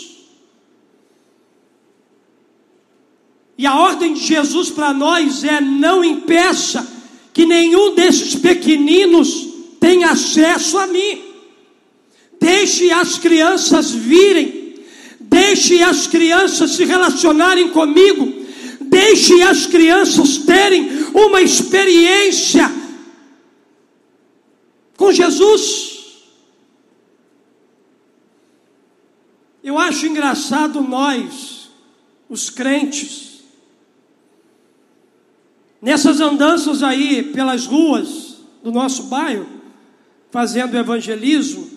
E 3.56 3.66
a 3.66 3.74
ordem 3.76 4.14
de 4.14 4.24
Jesus 4.24 4.70
para 4.70 4.92
nós 4.92 5.42
é: 5.42 5.60
não 5.60 6.04
impeça 6.04 6.88
que 7.34 7.44
nenhum 7.44 7.94
desses 7.94 8.36
pequeninos 8.36 9.47
tenha 9.80 10.10
acesso 10.10 10.78
a 10.78 10.86
mim. 10.86 11.24
Deixe 12.40 12.90
as 12.90 13.18
crianças 13.18 13.90
virem, 13.90 14.84
deixe 15.20 15.82
as 15.82 16.06
crianças 16.06 16.72
se 16.72 16.84
relacionarem 16.84 17.70
comigo, 17.70 18.32
deixe 18.80 19.42
as 19.42 19.66
crianças 19.66 20.38
terem 20.38 20.88
uma 21.12 21.42
experiência 21.42 22.70
com 24.96 25.12
Jesus. 25.12 25.98
Eu 29.64 29.78
acho 29.78 30.06
engraçado 30.06 30.80
nós, 30.80 31.68
os 32.28 32.48
crentes, 32.48 33.28
Nessas 35.80 36.20
andanças 36.20 36.82
aí 36.82 37.22
pelas 37.22 37.64
ruas 37.64 38.38
do 38.62 38.72
nosso 38.72 39.04
bairro, 39.04 39.46
fazendo 40.30 40.76
evangelismo, 40.76 41.68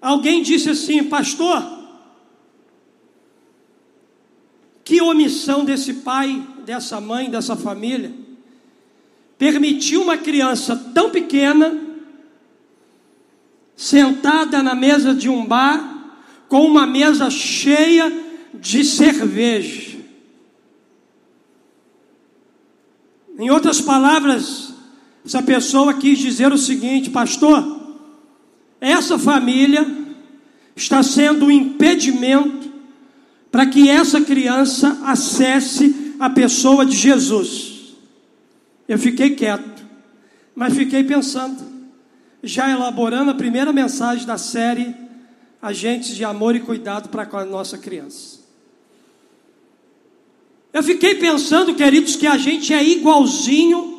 alguém 0.00 0.42
disse 0.42 0.70
assim: 0.70 1.04
Pastor, 1.04 1.62
que 4.84 5.00
omissão 5.00 5.64
desse 5.64 5.94
pai, 5.94 6.46
dessa 6.64 7.00
mãe, 7.00 7.30
dessa 7.30 7.56
família, 7.56 8.12
permitiu 9.38 10.02
uma 10.02 10.18
criança 10.18 10.76
tão 10.94 11.10
pequena, 11.10 11.80
sentada 13.74 14.62
na 14.62 14.74
mesa 14.74 15.14
de 15.14 15.28
um 15.28 15.44
bar, 15.44 15.92
com 16.48 16.66
uma 16.66 16.86
mesa 16.86 17.30
cheia 17.30 18.12
de 18.52 18.84
cerveja. 18.84 19.98
Em 23.36 23.50
outras 23.50 23.80
palavras, 23.80 24.73
essa 25.24 25.42
pessoa 25.42 25.94
quis 25.94 26.18
dizer 26.18 26.52
o 26.52 26.58
seguinte, 26.58 27.08
pastor: 27.08 27.80
essa 28.80 29.18
família 29.18 29.86
está 30.76 31.02
sendo 31.02 31.46
um 31.46 31.50
impedimento 31.50 32.70
para 33.50 33.64
que 33.64 33.88
essa 33.88 34.20
criança 34.20 35.00
acesse 35.04 36.14
a 36.20 36.28
pessoa 36.28 36.84
de 36.84 36.96
Jesus. 36.96 37.94
Eu 38.86 38.98
fiquei 38.98 39.30
quieto, 39.30 39.82
mas 40.54 40.74
fiquei 40.74 41.02
pensando, 41.02 41.64
já 42.42 42.70
elaborando 42.70 43.30
a 43.30 43.34
primeira 43.34 43.72
mensagem 43.72 44.26
da 44.26 44.36
série 44.36 44.94
Agentes 45.62 46.14
de 46.14 46.24
Amor 46.24 46.54
e 46.54 46.60
Cuidado 46.60 47.08
para 47.08 47.24
com 47.24 47.38
a 47.38 47.44
nossa 47.46 47.78
criança. 47.78 48.40
Eu 50.70 50.82
fiquei 50.82 51.14
pensando, 51.14 51.74
queridos, 51.74 52.16
que 52.16 52.26
a 52.26 52.36
gente 52.36 52.74
é 52.74 52.84
igualzinho 52.84 53.93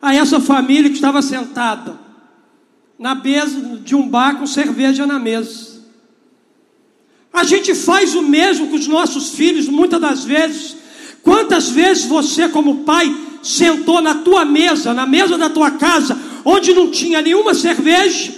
a 0.00 0.14
essa 0.14 0.40
família 0.40 0.90
que 0.90 0.96
estava 0.96 1.20
sentada 1.20 1.98
na 2.98 3.14
mesa 3.14 3.60
de 3.84 3.94
um 3.94 4.08
bar 4.08 4.36
com 4.38 4.46
cerveja 4.46 5.06
na 5.06 5.18
mesa. 5.18 5.78
A 7.32 7.44
gente 7.44 7.74
faz 7.74 8.14
o 8.14 8.22
mesmo 8.22 8.68
com 8.68 8.76
os 8.76 8.86
nossos 8.86 9.30
filhos 9.30 9.68
muitas 9.68 10.00
das 10.00 10.24
vezes. 10.24 10.76
Quantas 11.22 11.70
vezes 11.70 12.04
você, 12.04 12.48
como 12.48 12.78
pai, 12.78 13.14
sentou 13.42 14.00
na 14.00 14.16
tua 14.16 14.44
mesa, 14.44 14.92
na 14.92 15.06
mesa 15.06 15.38
da 15.38 15.48
tua 15.48 15.72
casa, 15.72 16.18
onde 16.44 16.72
não 16.72 16.90
tinha 16.90 17.22
nenhuma 17.22 17.54
cerveja, 17.54 18.32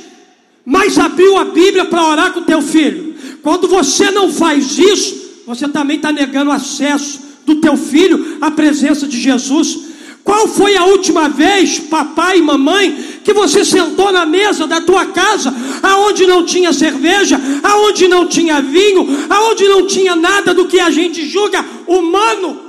mas 0.64 0.98
abriu 0.98 1.36
a 1.38 1.44
Bíblia 1.44 1.84
para 1.84 2.06
orar 2.06 2.32
com 2.32 2.42
teu 2.42 2.60
filho? 2.60 3.14
Quando 3.42 3.68
você 3.68 4.10
não 4.10 4.30
faz 4.30 4.78
isso, 4.78 5.42
você 5.46 5.68
também 5.68 5.96
está 5.96 6.12
negando 6.12 6.50
acesso 6.50 7.20
do 7.46 7.56
teu 7.56 7.76
filho 7.76 8.38
à 8.40 8.50
presença 8.50 9.06
de 9.06 9.18
Jesus. 9.18 9.89
Qual 10.22 10.46
foi 10.46 10.76
a 10.76 10.84
última 10.84 11.28
vez, 11.28 11.78
papai 11.78 12.38
e 12.38 12.42
mamãe, 12.42 13.20
que 13.24 13.32
você 13.32 13.64
sentou 13.64 14.12
na 14.12 14.26
mesa 14.26 14.66
da 14.66 14.80
tua 14.80 15.06
casa, 15.06 15.52
aonde 15.82 16.26
não 16.26 16.44
tinha 16.44 16.72
cerveja, 16.72 17.40
aonde 17.62 18.06
não 18.06 18.26
tinha 18.26 18.60
vinho, 18.60 19.06
aonde 19.28 19.68
não 19.68 19.86
tinha 19.86 20.14
nada 20.14 20.52
do 20.52 20.66
que 20.66 20.78
a 20.78 20.90
gente 20.90 21.26
julga 21.26 21.64
humano, 21.86 22.60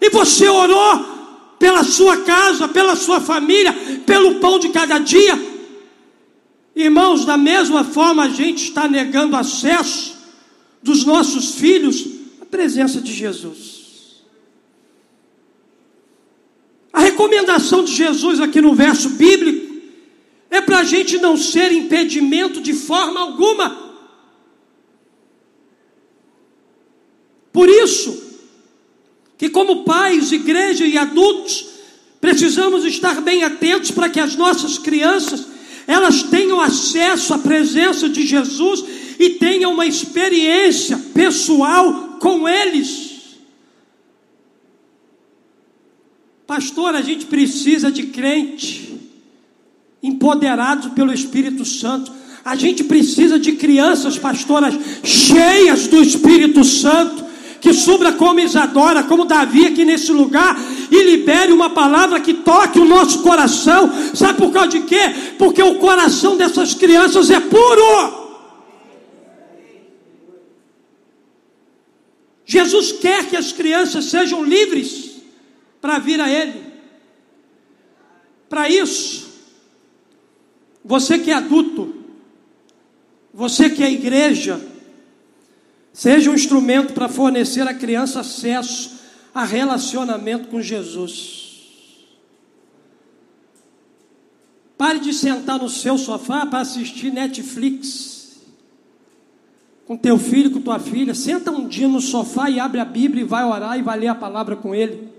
e 0.00 0.10
você 0.10 0.48
orou 0.48 1.16
pela 1.58 1.82
sua 1.82 2.18
casa, 2.18 2.68
pela 2.68 2.94
sua 2.94 3.20
família, 3.20 3.72
pelo 4.06 4.36
pão 4.36 4.58
de 4.58 4.68
cada 4.68 4.98
dia? 4.98 5.38
Irmãos, 6.76 7.24
da 7.24 7.36
mesma 7.36 7.82
forma 7.82 8.24
a 8.24 8.28
gente 8.28 8.64
está 8.64 8.86
negando 8.86 9.34
acesso 9.34 10.16
dos 10.82 11.04
nossos 11.04 11.54
filhos 11.54 12.18
presença 12.50 13.00
de 13.00 13.12
Jesus. 13.12 13.77
A 16.98 17.00
recomendação 17.00 17.84
de 17.84 17.94
Jesus 17.94 18.40
aqui 18.40 18.60
no 18.60 18.74
verso 18.74 19.10
bíblico 19.10 19.72
é 20.50 20.60
para 20.60 20.80
a 20.80 20.82
gente 20.82 21.16
não 21.18 21.36
ser 21.36 21.70
impedimento 21.70 22.60
de 22.60 22.72
forma 22.72 23.20
alguma. 23.20 23.94
Por 27.52 27.68
isso, 27.68 28.20
que 29.36 29.48
como 29.48 29.84
pais, 29.84 30.32
igreja 30.32 30.84
e 30.84 30.98
adultos, 30.98 31.66
precisamos 32.20 32.84
estar 32.84 33.20
bem 33.20 33.44
atentos 33.44 33.92
para 33.92 34.08
que 34.08 34.18
as 34.18 34.34
nossas 34.34 34.76
crianças 34.76 35.46
elas 35.86 36.24
tenham 36.24 36.60
acesso 36.60 37.32
à 37.32 37.38
presença 37.38 38.08
de 38.08 38.26
Jesus 38.26 38.84
e 39.20 39.30
tenham 39.30 39.72
uma 39.72 39.86
experiência 39.86 41.00
pessoal 41.14 42.18
com 42.18 42.48
eles. 42.48 43.07
Pastor, 46.48 46.94
a 46.94 47.02
gente 47.02 47.26
precisa 47.26 47.92
de 47.92 48.04
crente 48.04 48.98
empoderados 50.02 50.90
pelo 50.94 51.12
Espírito 51.12 51.62
Santo. 51.62 52.10
A 52.42 52.56
gente 52.56 52.82
precisa 52.82 53.38
de 53.38 53.52
crianças, 53.52 54.18
pastoras, 54.18 54.74
cheias 55.04 55.88
do 55.88 56.00
Espírito 56.00 56.64
Santo, 56.64 57.22
que 57.60 57.74
subra 57.74 58.14
como 58.14 58.40
Isadora, 58.40 59.02
como 59.02 59.26
Davi 59.26 59.66
aqui 59.66 59.84
nesse 59.84 60.10
lugar, 60.10 60.58
e 60.90 61.02
libere 61.02 61.52
uma 61.52 61.68
palavra 61.68 62.18
que 62.18 62.32
toque 62.32 62.78
o 62.78 62.86
nosso 62.86 63.22
coração. 63.22 63.92
Sabe 64.14 64.38
por 64.38 64.50
causa 64.50 64.70
de 64.70 64.80
quê? 64.80 65.34
Porque 65.36 65.62
o 65.62 65.74
coração 65.74 66.34
dessas 66.34 66.72
crianças 66.72 67.28
é 67.28 67.40
puro. 67.40 68.26
Jesus 72.46 72.92
quer 72.92 73.26
que 73.26 73.36
as 73.36 73.52
crianças 73.52 74.06
sejam 74.06 74.42
livres 74.42 75.07
para 75.80 75.98
vir 75.98 76.20
a 76.20 76.30
Ele. 76.30 76.72
Para 78.48 78.68
isso, 78.68 79.28
você 80.84 81.18
que 81.18 81.30
é 81.30 81.34
adulto, 81.34 81.94
você 83.32 83.68
que 83.68 83.84
é 83.84 83.90
igreja, 83.90 84.60
seja 85.92 86.30
um 86.30 86.34
instrumento 86.34 86.94
para 86.94 87.08
fornecer 87.08 87.66
à 87.66 87.74
criança 87.74 88.20
acesso 88.20 88.98
a 89.34 89.44
relacionamento 89.44 90.48
com 90.48 90.62
Jesus. 90.62 91.46
Pare 94.78 95.00
de 95.00 95.12
sentar 95.12 95.58
no 95.58 95.68
seu 95.68 95.98
sofá 95.98 96.46
para 96.46 96.60
assistir 96.60 97.12
Netflix 97.12 98.18
com 99.88 99.96
teu 99.96 100.18
filho, 100.18 100.50
com 100.50 100.60
tua 100.60 100.78
filha, 100.78 101.14
senta 101.14 101.50
um 101.50 101.66
dia 101.66 101.88
no 101.88 102.00
sofá 102.00 102.50
e 102.50 102.60
abre 102.60 102.78
a 102.78 102.84
Bíblia 102.84 103.22
e 103.22 103.26
vai 103.26 103.42
orar 103.42 103.78
e 103.78 103.82
vai 103.82 103.98
ler 103.98 104.08
a 104.08 104.14
palavra 104.14 104.54
com 104.54 104.74
ele. 104.74 105.17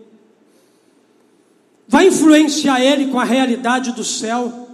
Vai 1.90 2.08
influenciar 2.08 2.80
ele 2.80 3.08
com 3.08 3.20
a 3.20 3.24
realidade 3.24 3.94
do 3.94 4.04
céu. 4.04 4.68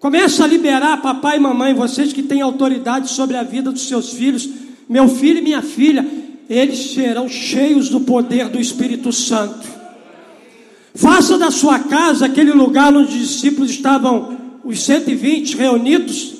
Começa 0.00 0.42
a 0.42 0.48
liberar 0.48 1.00
papai 1.00 1.36
e 1.36 1.40
mamãe, 1.40 1.72
vocês 1.72 2.12
que 2.12 2.24
têm 2.24 2.42
autoridade 2.42 3.08
sobre 3.10 3.36
a 3.36 3.44
vida 3.44 3.70
dos 3.70 3.86
seus 3.86 4.10
filhos, 4.10 4.48
meu 4.88 5.08
filho 5.08 5.38
e 5.38 5.42
minha 5.42 5.62
filha, 5.62 6.04
eles 6.50 6.92
serão 6.92 7.28
cheios 7.28 7.88
do 7.88 8.00
poder 8.00 8.48
do 8.48 8.60
Espírito 8.60 9.12
Santo. 9.12 9.64
Faça 10.92 11.38
da 11.38 11.52
sua 11.52 11.78
casa 11.78 12.26
aquele 12.26 12.52
lugar 12.52 12.92
onde 12.92 13.16
os 13.16 13.28
discípulos 13.28 13.70
estavam, 13.70 14.36
os 14.64 14.82
120 14.82 15.56
reunidos, 15.56 16.34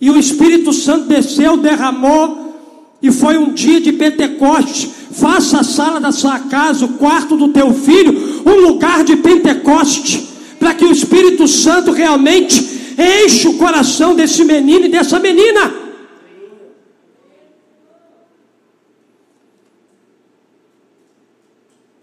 e 0.00 0.10
o 0.10 0.18
Espírito 0.18 0.72
Santo 0.72 1.06
desceu, 1.06 1.56
derramou, 1.56 2.98
e 3.00 3.12
foi 3.12 3.38
um 3.38 3.52
dia 3.52 3.80
de 3.80 3.92
Pentecoste. 3.92 4.90
Faça 5.14 5.60
a 5.60 5.64
sala 5.64 6.00
da 6.00 6.10
sua 6.10 6.40
casa, 6.40 6.84
o 6.84 6.94
quarto 6.94 7.36
do 7.36 7.48
teu 7.48 7.72
filho, 7.72 8.42
um 8.44 8.66
lugar 8.66 9.04
de 9.04 9.16
Pentecoste, 9.16 10.28
para 10.58 10.74
que 10.74 10.84
o 10.84 10.90
Espírito 10.90 11.46
Santo 11.46 11.92
realmente 11.92 12.74
enche 12.98 13.46
o 13.46 13.56
coração 13.56 14.14
desse 14.14 14.44
menino 14.44 14.86
e 14.86 14.88
dessa 14.88 15.20
menina. 15.20 15.72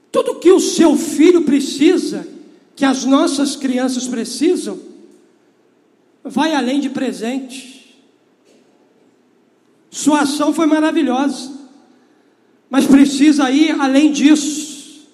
Tudo 0.09 0.35
que 0.35 0.51
o 0.51 0.59
seu 0.59 0.95
filho 0.95 1.41
precisa, 1.41 2.27
que 2.75 2.85
as 2.85 3.03
nossas 3.03 3.57
crianças 3.57 4.07
precisam, 4.07 4.79
vai 6.23 6.53
além 6.53 6.79
de 6.79 6.89
presente. 6.89 8.01
Sua 9.89 10.21
ação 10.21 10.53
foi 10.53 10.65
maravilhosa, 10.65 11.60
mas 12.71 12.87
precisa 12.87 13.51
ir 13.51 13.77
além 13.81 14.13
disso. 14.13 15.05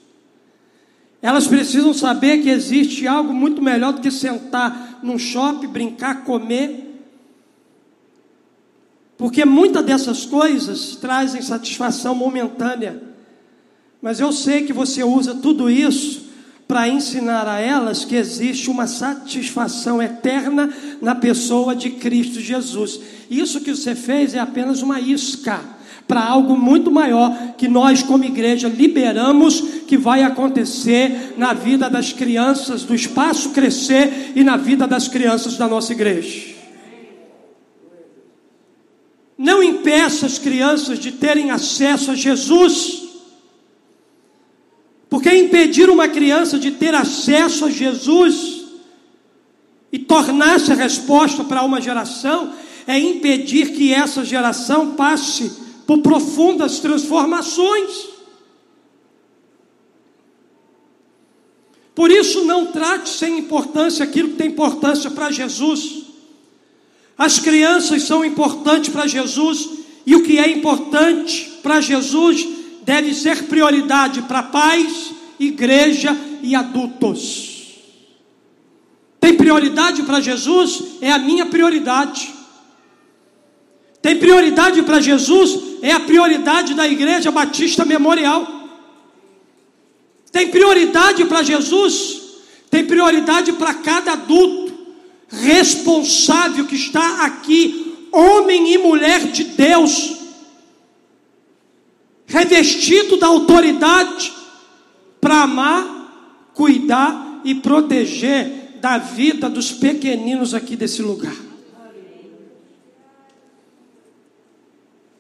Elas 1.20 1.48
precisam 1.48 1.92
saber 1.92 2.44
que 2.44 2.50
existe 2.50 3.08
algo 3.08 3.34
muito 3.34 3.64
melhor 3.64 3.94
do 3.94 4.00
que 4.00 4.12
sentar 4.12 5.00
num 5.02 5.18
shopping, 5.18 5.68
brincar, 5.68 6.24
comer. 6.24 7.02
Porque 9.18 9.44
muitas 9.44 9.84
dessas 9.84 10.24
coisas 10.24 10.98
trazem 10.98 11.42
satisfação 11.42 12.14
momentânea. 12.14 13.02
Mas 14.00 14.20
eu 14.20 14.32
sei 14.32 14.62
que 14.62 14.72
você 14.72 15.04
usa 15.04 15.34
tudo 15.34 15.68
isso 15.68 16.27
para 16.68 16.90
ensinar 16.90 17.48
a 17.48 17.60
elas 17.60 18.04
que 18.04 18.16
existe 18.16 18.70
uma 18.70 18.88
satisfação 18.88 20.02
eterna 20.02 20.70
na 21.02 21.16
pessoa 21.16 21.74
de 21.74 21.92
Cristo 21.92 22.42
Jesus. 22.42 23.00
Isso 23.30 23.62
que 23.62 23.74
você 23.74 23.96
fez 23.96 24.34
é 24.34 24.40
apenas 24.40 24.82
uma 24.82 25.00
isca 25.00 25.78
para 26.06 26.24
algo 26.24 26.58
muito 26.58 26.90
maior 26.90 27.56
que 27.58 27.68
nós, 27.68 28.02
como 28.02 28.24
igreja, 28.24 28.70
liberamos 28.70 29.62
que 29.88 29.98
vai 29.98 30.24
acontecer 30.24 31.34
na 31.38 31.54
vida 31.54 31.90
das 31.90 32.14
crianças 32.14 32.84
do 32.84 32.96
espaço 32.96 33.50
crescer 33.50 34.34
e 34.36 34.44
na 34.44 34.58
vida 34.58 34.88
das 34.88 35.08
crianças 35.08 35.58
da 35.58 35.68
nossa 35.68 35.92
igreja. 35.94 36.56
Não 39.38 39.62
impeça 39.62 40.26
as 40.26 40.40
crianças 40.40 40.98
de 40.98 41.12
terem 41.12 41.52
acesso 41.52 42.12
a 42.12 42.16
Jesus 42.16 43.07
porque 45.18 45.36
impedir 45.36 45.90
uma 45.90 46.08
criança 46.08 46.60
de 46.60 46.70
ter 46.70 46.94
acesso 46.94 47.66
a 47.66 47.72
Jesus 47.72 48.66
e 49.92 49.98
tornar-se 49.98 50.72
a 50.72 50.76
resposta 50.76 51.44
para 51.44 51.64
uma 51.64 51.82
geração 51.82 52.54
é 52.86 53.00
impedir 53.00 53.72
que 53.72 53.92
essa 53.92 54.24
geração 54.24 54.92
passe 54.92 55.52
por 55.88 56.04
profundas 56.04 56.78
transformações. 56.78 58.10
Por 61.96 62.12
isso, 62.12 62.46
não 62.46 62.68
trate 62.68 63.10
sem 63.10 63.40
importância 63.40 64.04
aquilo 64.04 64.30
que 64.30 64.36
tem 64.36 64.50
importância 64.50 65.10
para 65.10 65.32
Jesus. 65.32 66.04
As 67.18 67.40
crianças 67.40 68.04
são 68.04 68.24
importantes 68.24 68.90
para 68.94 69.08
Jesus, 69.08 69.68
e 70.06 70.16
o 70.16 70.22
que 70.22 70.38
é 70.38 70.48
importante 70.52 71.58
para 71.64 71.82
Jesus 71.82 72.57
deve 72.88 73.14
ser 73.14 73.44
prioridade 73.44 74.22
para 74.22 74.42
pais, 74.44 75.12
igreja 75.38 76.18
e 76.42 76.56
adultos. 76.56 77.76
Tem 79.20 79.34
prioridade 79.34 80.04
para 80.04 80.22
Jesus? 80.22 80.82
É 81.02 81.12
a 81.12 81.20
minha 81.20 81.48
prioridade. 81.48 82.34
Tem 84.02 84.16
prioridade 84.18 84.82
para 84.84 85.02
Jesus? 85.02 85.60
É 85.82 85.92
a 85.92 86.00
prioridade 86.00 86.74
da 86.76 86.88
Igreja 86.88 87.30
Batista 87.30 87.84
Memorial. 87.84 88.48
Tem 90.32 90.48
prioridade 90.48 91.26
para 91.26 91.44
Jesus? 91.44 92.22
Tem 92.70 92.86
prioridade 92.86 93.52
para 93.52 93.74
cada 93.74 94.14
adulto 94.14 94.78
responsável 95.28 96.66
que 96.66 96.76
está 96.76 97.26
aqui, 97.26 98.08
homem 98.14 98.74
e 98.74 98.78
mulher 98.78 99.28
de 99.28 99.44
Deus 99.44 100.17
revestido 102.28 103.16
da 103.18 103.28
autoridade 103.28 104.34
para 105.20 105.44
amar, 105.44 106.52
cuidar 106.54 107.42
e 107.46 107.56
proteger 107.56 108.78
da 108.82 108.98
vida 108.98 109.50
dos 109.50 109.72
pequeninos 109.72 110.54
aqui 110.54 110.76
desse 110.76 111.02
lugar. 111.02 111.36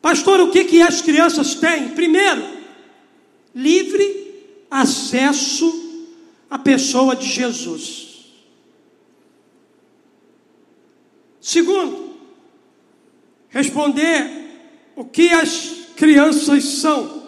Pastor, 0.02 0.41
o 0.41 0.52
que, 0.52 0.65
que 0.65 0.82
as 0.82 1.02
crianças 1.02 1.56
têm? 1.56 1.89
Primeiro, 1.89 2.46
livre 3.56 4.28
acesso 4.70 6.06
à 6.50 6.60
pessoa 6.60 7.15
de 7.15 7.28
Jesus. 7.28 8.08
Segundo, 11.41 12.15
responder 13.50 14.30
o 14.96 15.06
que 15.06 15.30
as 15.30 15.87
crianças 15.98 16.64
são. 16.64 17.28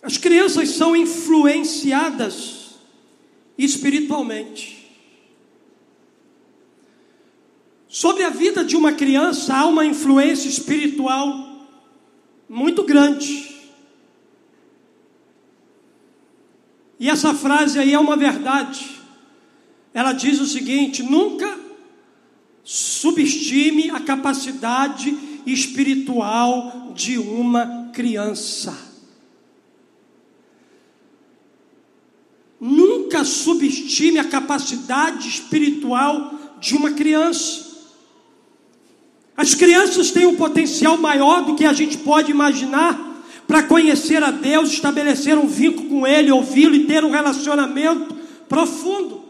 As 0.00 0.16
crianças 0.16 0.70
são 0.70 0.94
influenciadas 0.94 2.76
espiritualmente. 3.58 4.88
Sobre 7.88 8.22
a 8.22 8.30
vida 8.30 8.64
de 8.64 8.76
uma 8.76 8.92
criança 8.92 9.54
há 9.54 9.66
uma 9.66 9.84
influência 9.84 10.48
espiritual 10.48 11.68
muito 12.48 12.84
grande. 12.84 13.52
E 16.98 17.10
essa 17.10 17.34
frase 17.34 17.78
aí 17.78 17.92
é 17.92 17.98
uma 17.98 18.16
verdade. 18.16 19.00
Ela 19.92 20.12
diz 20.12 20.40
o 20.40 20.46
seguinte: 20.46 21.02
nunca 21.02 21.58
subestime 22.62 23.90
a 23.90 24.00
capacidade 24.00 25.33
espiritual 25.46 26.92
de 26.94 27.18
uma 27.18 27.90
criança. 27.92 28.76
Nunca 32.60 33.24
subestime 33.24 34.18
a 34.18 34.24
capacidade 34.24 35.28
espiritual 35.28 36.32
de 36.60 36.74
uma 36.74 36.92
criança. 36.92 37.74
As 39.36 39.54
crianças 39.54 40.10
têm 40.10 40.26
um 40.26 40.36
potencial 40.36 40.96
maior 40.96 41.44
do 41.44 41.56
que 41.56 41.64
a 41.64 41.72
gente 41.72 41.98
pode 41.98 42.30
imaginar 42.30 43.12
para 43.46 43.62
conhecer 43.64 44.22
a 44.22 44.30
Deus, 44.30 44.70
estabelecer 44.70 45.36
um 45.36 45.46
vínculo 45.46 45.88
com 45.88 46.06
Ele, 46.06 46.30
ouvi-lo 46.30 46.74
e 46.74 46.86
ter 46.86 47.04
um 47.04 47.10
relacionamento 47.10 48.14
profundo. 48.48 49.23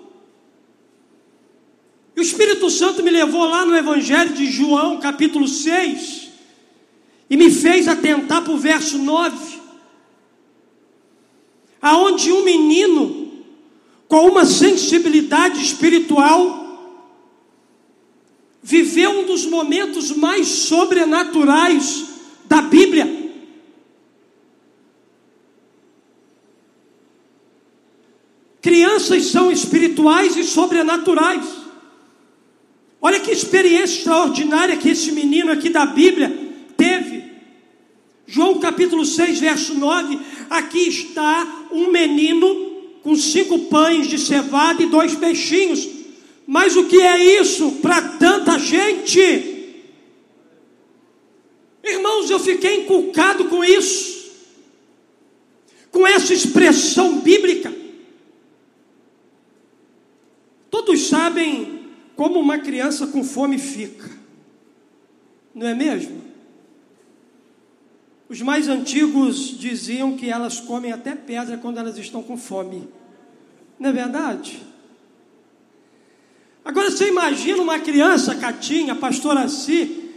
E 2.17 2.21
o 2.21 2.23
Espírito 2.23 2.71
Santo 2.71 3.03
me 3.03 3.11
levou 3.11 3.45
lá 3.45 3.65
no 3.65 3.77
Evangelho 3.77 4.33
de 4.33 4.47
João, 4.47 5.01
capítulo 5.01 5.49
6, 5.49 6.29
e 7.29 7.37
me 7.37 7.51
fez 7.51 7.89
atentar 7.89 8.43
para 8.43 8.53
o 8.53 8.59
verso 8.59 8.99
9, 8.99 9.37
aonde 11.83 12.31
um 12.31 12.45
menino 12.45 13.33
com 14.07 14.29
uma 14.29 14.45
sensibilidade 14.45 15.61
espiritual 15.61 16.63
viveu 18.63 19.11
um 19.11 19.27
dos 19.27 19.45
momentos 19.45 20.11
mais 20.13 20.47
sobrenaturais 20.47 22.07
da 22.47 22.63
Bíblia. 22.63 23.25
Crianças 28.63 29.27
são 29.27 29.51
espirituais 29.51 30.37
e 30.37 30.45
sobrenaturais. 30.45 31.64
Olha 33.05 33.21
que 33.21 33.31
experiência 33.31 33.99
extraordinária 33.99 34.79
que 34.79 34.89
esse 34.89 35.13
menino 35.13 35.53
aqui 35.53 35.69
da 35.69 35.85
Bíblia 35.85 36.35
teve. 36.75 37.23
João 38.27 38.59
capítulo 38.59 39.05
6, 39.05 39.41
verso 39.41 39.75
9. 39.75 40.19
Aqui 40.49 40.89
está 40.89 41.67
um 41.71 41.91
menino 41.91 42.49
com 43.03 43.15
cinco 43.15 43.59
pães 43.67 44.09
de 44.09 44.19
cevada 44.19 44.83
e 44.83 44.87
dois 44.87 45.15
peixinhos. 45.15 45.87
Mas 46.47 46.77
o 46.77 46.87
que 46.87 46.99
é 46.99 47.43
isso 47.43 47.73
para 47.83 48.01
tanta 48.01 48.59
gente? 48.59 49.21
Irmãos, 51.85 52.31
eu 52.31 52.41
fiquei 52.41 52.85
inculcado 52.85 53.45
com 53.51 53.63
isso, 53.63 54.33
com 55.91 56.07
essa 56.07 56.33
expressão 56.33 57.19
bíblica. 57.19 57.71
Todos 60.71 61.07
sabem 61.07 61.74
como 62.17 62.39
uma 62.39 62.59
criança 62.59 63.07
com 63.07 63.25
fome 63.25 63.59
fica, 63.59 64.11
não 65.55 65.67
é 65.67 65.75
mesmo? 65.75 66.23
Os 68.29 68.41
mais 68.41 68.69
antigos 68.69 69.59
diziam 69.59 70.17
que 70.17 70.31
elas 70.31 70.61
comem 70.61 70.93
até 70.93 71.15
pedra 71.15 71.59
quando 71.59 71.79
elas 71.79 71.99
estão 71.99 72.23
com 72.23 72.37
fome, 72.37 72.89
não 73.79 73.91
é 73.91 73.93
verdade? 73.93 74.63
Agora 76.65 76.91
você 76.91 77.09
imagina 77.09 77.63
uma 77.63 77.79
criança, 77.79 78.35
Catinha, 78.35 78.95
pastor 78.95 79.37
Assi, 79.37 80.11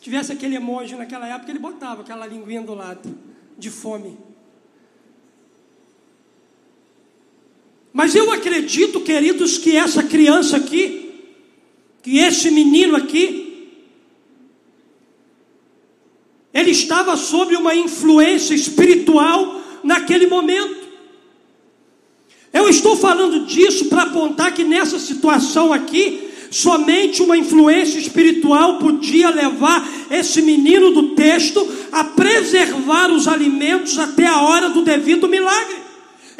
tivesse 0.00 0.32
aquele 0.32 0.56
emoji 0.56 0.96
naquela 0.96 1.28
época, 1.28 1.50
ele 1.50 1.58
botava 1.60 2.02
aquela 2.02 2.26
linguinha 2.26 2.62
do 2.62 2.74
lado, 2.74 3.16
de 3.56 3.70
fome. 3.70 4.18
Mas 7.92 8.14
eu 8.14 8.30
acredito, 8.30 9.00
queridos, 9.00 9.58
que 9.58 9.76
essa 9.76 10.02
criança 10.02 10.56
aqui, 10.56 11.10
que 12.02 12.18
esse 12.18 12.50
menino 12.50 12.96
aqui, 12.96 13.50
ele 16.52 16.70
estava 16.70 17.16
sob 17.16 17.54
uma 17.56 17.74
influência 17.74 18.54
espiritual 18.54 19.60
naquele 19.82 20.26
momento. 20.26 20.88
Eu 22.52 22.68
estou 22.68 22.96
falando 22.96 23.46
disso 23.46 23.86
para 23.86 24.02
apontar 24.02 24.52
que 24.52 24.64
nessa 24.64 24.98
situação 24.98 25.72
aqui, 25.72 26.30
somente 26.50 27.22
uma 27.22 27.36
influência 27.36 27.98
espiritual 27.98 28.78
podia 28.78 29.30
levar 29.30 29.88
esse 30.10 30.42
menino 30.42 30.90
do 30.90 31.14
texto 31.14 31.66
a 31.92 32.02
preservar 32.02 33.12
os 33.12 33.28
alimentos 33.28 33.98
até 33.98 34.26
a 34.26 34.42
hora 34.42 34.68
do 34.68 34.82
devido 34.82 35.28
milagre. 35.28 35.79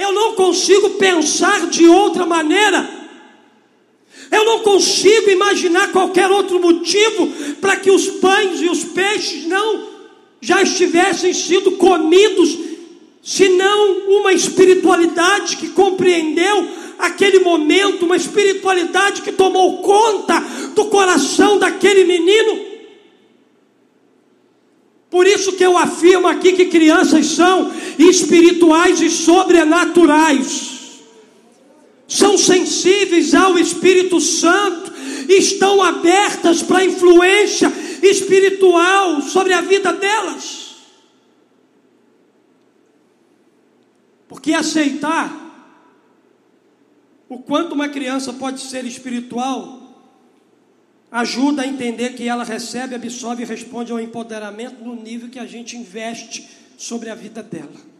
Eu 0.00 0.12
não 0.12 0.32
consigo 0.32 0.90
pensar 0.90 1.66
de 1.66 1.86
outra 1.86 2.24
maneira. 2.24 2.88
Eu 4.30 4.46
não 4.46 4.60
consigo 4.60 5.28
imaginar 5.28 5.92
qualquer 5.92 6.30
outro 6.30 6.58
motivo 6.58 7.26
para 7.60 7.76
que 7.76 7.90
os 7.90 8.08
pães 8.08 8.62
e 8.62 8.66
os 8.70 8.82
peixes 8.82 9.44
não 9.44 9.90
já 10.40 10.62
estivessem 10.62 11.34
sido 11.34 11.72
comidos, 11.72 12.56
senão 13.22 14.08
uma 14.20 14.32
espiritualidade 14.32 15.58
que 15.58 15.68
compreendeu 15.68 16.66
aquele 16.98 17.40
momento, 17.40 18.06
uma 18.06 18.16
espiritualidade 18.16 19.20
que 19.20 19.32
tomou 19.32 19.82
conta 19.82 20.42
do 20.74 20.86
coração 20.86 21.58
daquele 21.58 22.04
menino. 22.04 22.69
Por 25.10 25.26
isso 25.26 25.54
que 25.54 25.64
eu 25.64 25.76
afirmo 25.76 26.28
aqui 26.28 26.52
que 26.52 26.66
crianças 26.66 27.26
são 27.26 27.72
espirituais 27.98 29.00
e 29.00 29.10
sobrenaturais. 29.10 31.00
São 32.06 32.38
sensíveis 32.38 33.34
ao 33.34 33.58
Espírito 33.58 34.20
Santo, 34.20 34.92
estão 35.28 35.82
abertas 35.82 36.62
para 36.62 36.78
a 36.78 36.84
influência 36.84 37.72
espiritual 38.02 39.20
sobre 39.22 39.52
a 39.52 39.60
vida 39.60 39.92
delas. 39.92 40.76
Porque 44.28 44.52
aceitar 44.52 45.48
o 47.28 47.38
quanto 47.38 47.72
uma 47.72 47.88
criança 47.88 48.32
pode 48.32 48.60
ser 48.60 48.84
espiritual 48.84 49.79
ajuda 51.10 51.62
a 51.62 51.66
entender 51.66 52.14
que 52.14 52.28
ela 52.28 52.44
recebe, 52.44 52.94
absorve 52.94 53.42
e 53.42 53.46
responde 53.46 53.90
ao 53.90 54.00
empoderamento 54.00 54.84
no 54.84 54.94
nível 54.94 55.28
que 55.28 55.38
a 55.38 55.46
gente 55.46 55.76
investe 55.76 56.48
sobre 56.76 57.10
a 57.10 57.14
vida 57.14 57.42
dela. 57.42 57.90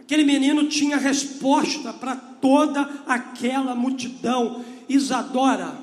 Aquele 0.00 0.24
menino 0.24 0.68
tinha 0.68 0.98
resposta 0.98 1.92
para 1.92 2.14
toda 2.14 2.82
aquela 3.06 3.74
multidão. 3.74 4.62
Isadora, 4.86 5.78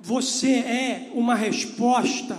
você 0.00 0.52
é 0.52 1.12
uma 1.14 1.34
resposta 1.34 2.38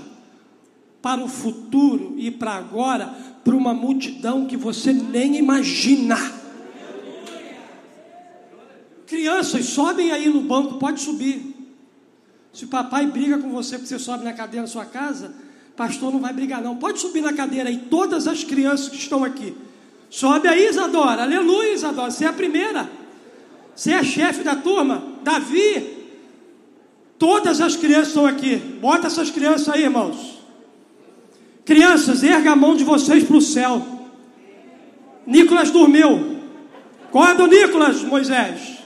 para 0.99 1.23
o 1.23 1.27
futuro 1.27 2.15
e 2.17 2.31
para 2.31 2.53
agora, 2.53 3.07
para 3.43 3.55
uma 3.55 3.73
multidão 3.73 4.47
que 4.47 4.57
você 4.57 4.91
nem 4.91 5.37
imagina. 5.37 6.38
Crianças, 9.19 9.65
sobem 9.65 10.13
aí 10.13 10.29
no 10.29 10.39
banco, 10.39 10.75
pode 10.75 11.01
subir. 11.01 11.53
Se 12.53 12.63
o 12.63 12.69
papai 12.69 13.05
briga 13.05 13.37
com 13.37 13.49
você 13.49 13.75
porque 13.75 13.89
você 13.89 13.99
sobe 13.99 14.23
na 14.23 14.31
cadeira 14.31 14.61
na 14.61 14.67
sua 14.67 14.85
casa, 14.85 15.33
pastor 15.75 16.13
não 16.13 16.21
vai 16.21 16.31
brigar 16.31 16.61
não. 16.61 16.77
Pode 16.77 17.01
subir 17.01 17.19
na 17.19 17.33
cadeira 17.33 17.67
aí, 17.67 17.79
todas 17.89 18.29
as 18.29 18.45
crianças 18.45 18.87
que 18.87 18.95
estão 18.95 19.25
aqui. 19.25 19.53
Sobe 20.09 20.47
aí, 20.47 20.69
Isadora. 20.69 21.23
Aleluia, 21.23 21.73
Isadora. 21.73 22.09
Você 22.09 22.23
é 22.23 22.29
a 22.29 22.33
primeira. 22.33 22.89
Você 23.75 23.91
é 23.91 23.97
a 23.97 24.03
chefe 24.05 24.41
da 24.41 24.55
turma. 24.55 25.03
Davi. 25.21 25.97
Todas 27.17 27.59
as 27.59 27.75
crianças 27.75 28.07
estão 28.07 28.25
aqui. 28.25 28.55
Bota 28.55 29.07
essas 29.07 29.29
crianças 29.29 29.67
aí, 29.67 29.83
irmãos. 29.83 30.39
Crianças, 31.65 32.23
erga 32.23 32.53
a 32.53 32.55
mão 32.55 32.73
de 32.73 32.85
vocês 32.85 33.25
para 33.25 33.35
o 33.35 33.41
céu. 33.41 33.85
Nicolas 35.27 35.71
dormiu. 35.71 36.37
Acorda, 37.09 37.45
Nicolas, 37.47 38.01
Moisés. 38.01 38.79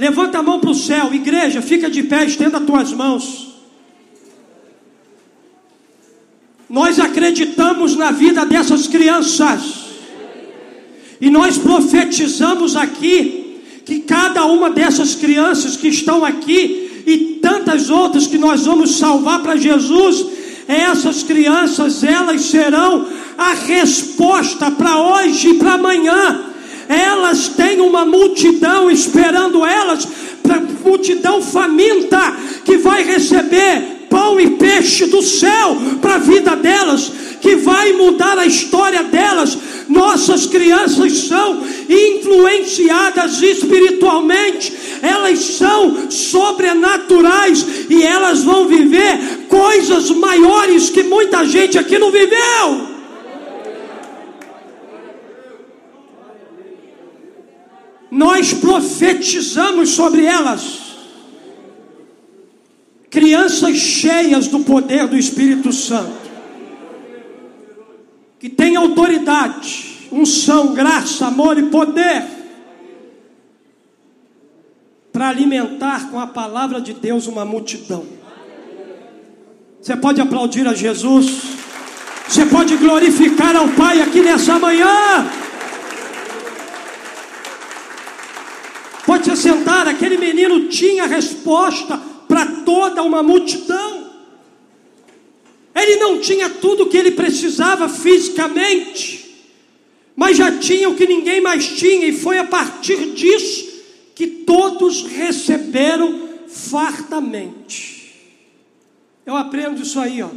Levanta 0.00 0.38
a 0.38 0.42
mão 0.42 0.58
para 0.58 0.70
o 0.70 0.74
céu, 0.74 1.12
igreja, 1.12 1.60
fica 1.60 1.90
de 1.90 2.02
pé, 2.02 2.24
estenda 2.24 2.56
as 2.56 2.64
tuas 2.64 2.90
mãos. 2.90 3.50
Nós 6.70 6.98
acreditamos 6.98 7.94
na 7.96 8.10
vida 8.10 8.46
dessas 8.46 8.86
crianças. 8.86 9.60
E 11.20 11.28
nós 11.28 11.58
profetizamos 11.58 12.76
aqui 12.76 13.60
que 13.84 13.98
cada 13.98 14.46
uma 14.46 14.70
dessas 14.70 15.14
crianças 15.14 15.76
que 15.76 15.88
estão 15.88 16.24
aqui 16.24 17.02
e 17.06 17.38
tantas 17.42 17.90
outras 17.90 18.26
que 18.26 18.38
nós 18.38 18.64
vamos 18.64 18.96
salvar 18.96 19.42
para 19.42 19.56
Jesus, 19.56 20.24
essas 20.66 21.22
crianças, 21.22 22.02
elas 22.02 22.40
serão 22.40 23.06
a 23.36 23.52
resposta 23.52 24.70
para 24.70 24.96
hoje 24.96 25.50
e 25.50 25.54
para 25.58 25.74
amanhã 25.74 26.49
elas 26.90 27.46
têm 27.50 27.80
uma 27.80 28.04
multidão 28.04 28.90
esperando 28.90 29.64
elas, 29.64 30.08
multidão 30.84 31.40
faminta 31.40 32.36
que 32.64 32.78
vai 32.78 33.04
receber 33.04 34.08
pão 34.10 34.40
e 34.40 34.50
peixe 34.50 35.06
do 35.06 35.22
céu 35.22 35.76
para 36.02 36.16
a 36.16 36.18
vida 36.18 36.56
delas, 36.56 37.12
que 37.40 37.54
vai 37.54 37.92
mudar 37.92 38.36
a 38.36 38.44
história 38.44 39.04
delas. 39.04 39.56
Nossas 39.88 40.46
crianças 40.46 41.12
são 41.28 41.62
influenciadas 41.88 43.40
espiritualmente, 43.40 44.72
elas 45.00 45.38
são 45.38 46.10
sobrenaturais 46.10 47.64
e 47.88 48.02
elas 48.02 48.42
vão 48.42 48.66
viver 48.66 49.46
coisas 49.48 50.10
maiores 50.10 50.90
que 50.90 51.04
muita 51.04 51.44
gente 51.44 51.78
aqui 51.78 52.00
não 52.00 52.10
viveu. 52.10 52.89
Nós 58.40 58.54
profetizamos 58.54 59.90
sobre 59.90 60.24
elas. 60.24 60.80
Crianças 63.10 63.76
cheias 63.76 64.46
do 64.46 64.60
poder 64.60 65.06
do 65.06 65.16
Espírito 65.16 65.72
Santo, 65.72 66.30
que 68.38 68.48
têm 68.48 68.76
autoridade, 68.76 70.08
unção, 70.10 70.72
graça, 70.72 71.26
amor 71.26 71.58
e 71.58 71.64
poder, 71.64 72.24
para 75.12 75.28
alimentar 75.28 76.10
com 76.10 76.18
a 76.18 76.26
palavra 76.26 76.80
de 76.80 76.94
Deus 76.94 77.26
uma 77.26 77.44
multidão. 77.44 78.06
Você 79.82 79.96
pode 79.96 80.20
aplaudir 80.20 80.66
a 80.66 80.72
Jesus, 80.72 81.42
você 82.28 82.46
pode 82.46 82.76
glorificar 82.76 83.56
ao 83.56 83.68
Pai 83.70 84.00
aqui 84.00 84.20
nessa 84.22 84.58
manhã. 84.58 85.28
Pode 89.20 89.36
se 89.36 89.42
sentar, 89.42 89.86
aquele 89.86 90.16
menino 90.16 90.68
tinha 90.68 91.04
resposta 91.04 91.98
para 92.26 92.46
toda 92.64 93.02
uma 93.02 93.22
multidão. 93.22 94.10
Ele 95.74 95.96
não 95.96 96.18
tinha 96.18 96.48
tudo 96.48 96.84
o 96.84 96.88
que 96.88 96.96
ele 96.96 97.10
precisava 97.10 97.86
fisicamente, 97.86 99.44
mas 100.16 100.38
já 100.38 100.58
tinha 100.58 100.88
o 100.88 100.94
que 100.94 101.06
ninguém 101.06 101.38
mais 101.38 101.66
tinha, 101.68 102.06
e 102.06 102.14
foi 102.14 102.38
a 102.38 102.44
partir 102.44 103.12
disso 103.12 103.82
que 104.14 104.26
todos 104.26 105.02
receberam 105.02 106.30
fartamente. 106.48 108.14
Eu 109.26 109.36
aprendo 109.36 109.82
isso 109.82 110.00
aí, 110.00 110.22
ó. 110.22 110.30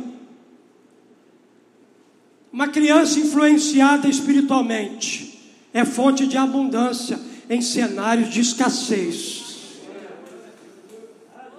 Uma 2.52 2.68
criança 2.68 3.18
influenciada 3.18 4.10
espiritualmente 4.10 5.40
é 5.74 5.86
fonte 5.86 6.28
de 6.28 6.38
abundância 6.38 7.32
em 7.50 7.62
cenários 7.62 8.30
de 8.30 8.42
escassez. 8.42 9.44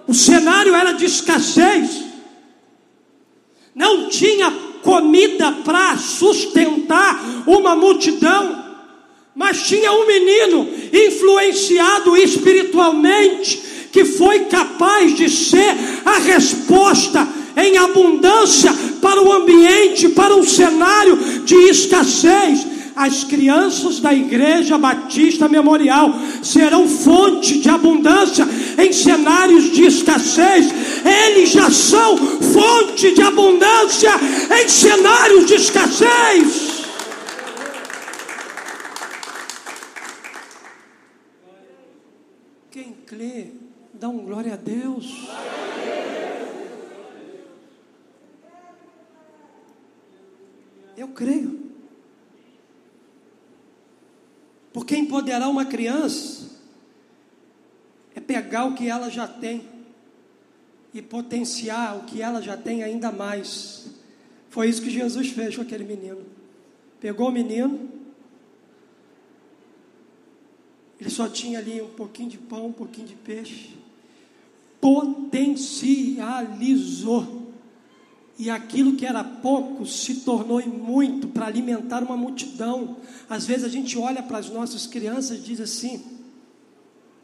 O 0.07 0.13
cenário 0.13 0.75
era 0.75 0.91
de 0.91 1.05
escassez. 1.05 2.03
não 3.73 4.07
tinha 4.07 4.51
comida 4.81 5.51
para 5.65 5.97
sustentar 5.97 7.43
uma 7.45 7.75
multidão, 7.75 8.63
mas 9.35 9.63
tinha 9.67 9.91
um 9.91 10.07
menino 10.07 10.69
influenciado 10.93 12.15
espiritualmente 12.15 13.61
que 13.91 14.05
foi 14.05 14.45
capaz 14.45 15.15
de 15.15 15.29
ser 15.29 15.75
a 16.05 16.19
resposta 16.19 17.27
em 17.57 17.77
abundância 17.77 18.71
para 19.01 19.21
o 19.21 19.31
ambiente, 19.31 20.09
para 20.09 20.35
um 20.35 20.43
cenário 20.43 21.17
de 21.43 21.55
escassez 21.55 22.74
as 22.95 23.25
crianças 23.25 23.99
da 23.99 24.13
Igreja 24.13 24.77
Batista 24.77 25.49
Memorial 25.49 26.13
serão 26.41 26.87
fonte 26.87 27.59
de 27.59 27.69
abundância 27.69 28.47
em 28.77 28.93
cenários 28.93 29.71
de 29.71 29.83
escassez. 29.83 30.67
Eles 31.03 31.49
já 31.49 31.69
são 31.69 32.17
fonte 32.17 33.13
de 33.13 33.21
abundância 33.21 34.11
em 34.61 34.69
cenários 34.69 35.45
de 35.45 35.55
escassez. 35.55 36.85
Quem 42.71 42.95
crê, 43.05 43.47
dá 43.93 44.07
um 44.07 44.19
glória 44.19 44.53
a 44.53 44.57
Deus. 44.57 45.27
Eu 50.97 51.09
creio. 51.09 51.74
Porque 54.75 54.95
empoderar 54.97 55.47
uma 55.47 55.63
criança 55.63 56.49
é 58.13 58.19
pegar 58.19 58.65
o 58.65 58.75
que 58.75 58.89
ela 58.89 59.09
já 59.09 59.25
tem 59.25 59.65
e 60.93 61.01
potenciar 61.01 61.95
o 61.95 62.03
que 62.03 62.21
ela 62.21 62.41
já 62.41 62.57
tem 62.57 62.83
ainda 62.83 63.09
mais. 63.09 63.87
Foi 64.49 64.67
isso 64.67 64.81
que 64.81 64.89
Jesus 64.89 65.29
fez 65.29 65.55
com 65.55 65.61
aquele 65.61 65.85
menino. 65.85 66.25
Pegou 66.99 67.29
o 67.29 67.31
menino, 67.31 67.89
ele 70.99 71.09
só 71.09 71.29
tinha 71.29 71.59
ali 71.59 71.81
um 71.81 71.91
pouquinho 71.91 72.31
de 72.31 72.37
pão, 72.37 72.65
um 72.65 72.73
pouquinho 72.73 73.07
de 73.07 73.15
peixe, 73.15 73.77
potencializou 74.81 77.34
e 78.37 78.49
aquilo 78.49 78.95
que 78.95 79.05
era 79.05 79.23
pouco 79.23 79.85
se 79.85 80.15
tornou 80.15 80.61
muito 80.67 81.27
para 81.27 81.45
alimentar 81.45 82.03
uma 82.03 82.17
multidão. 82.17 82.97
Às 83.29 83.45
vezes 83.45 83.63
a 83.63 83.69
gente 83.69 83.97
olha 83.97 84.21
para 84.21 84.37
as 84.37 84.49
nossas 84.49 84.85
crianças 84.85 85.37
e 85.37 85.41
diz 85.41 85.61
assim: 85.61 86.01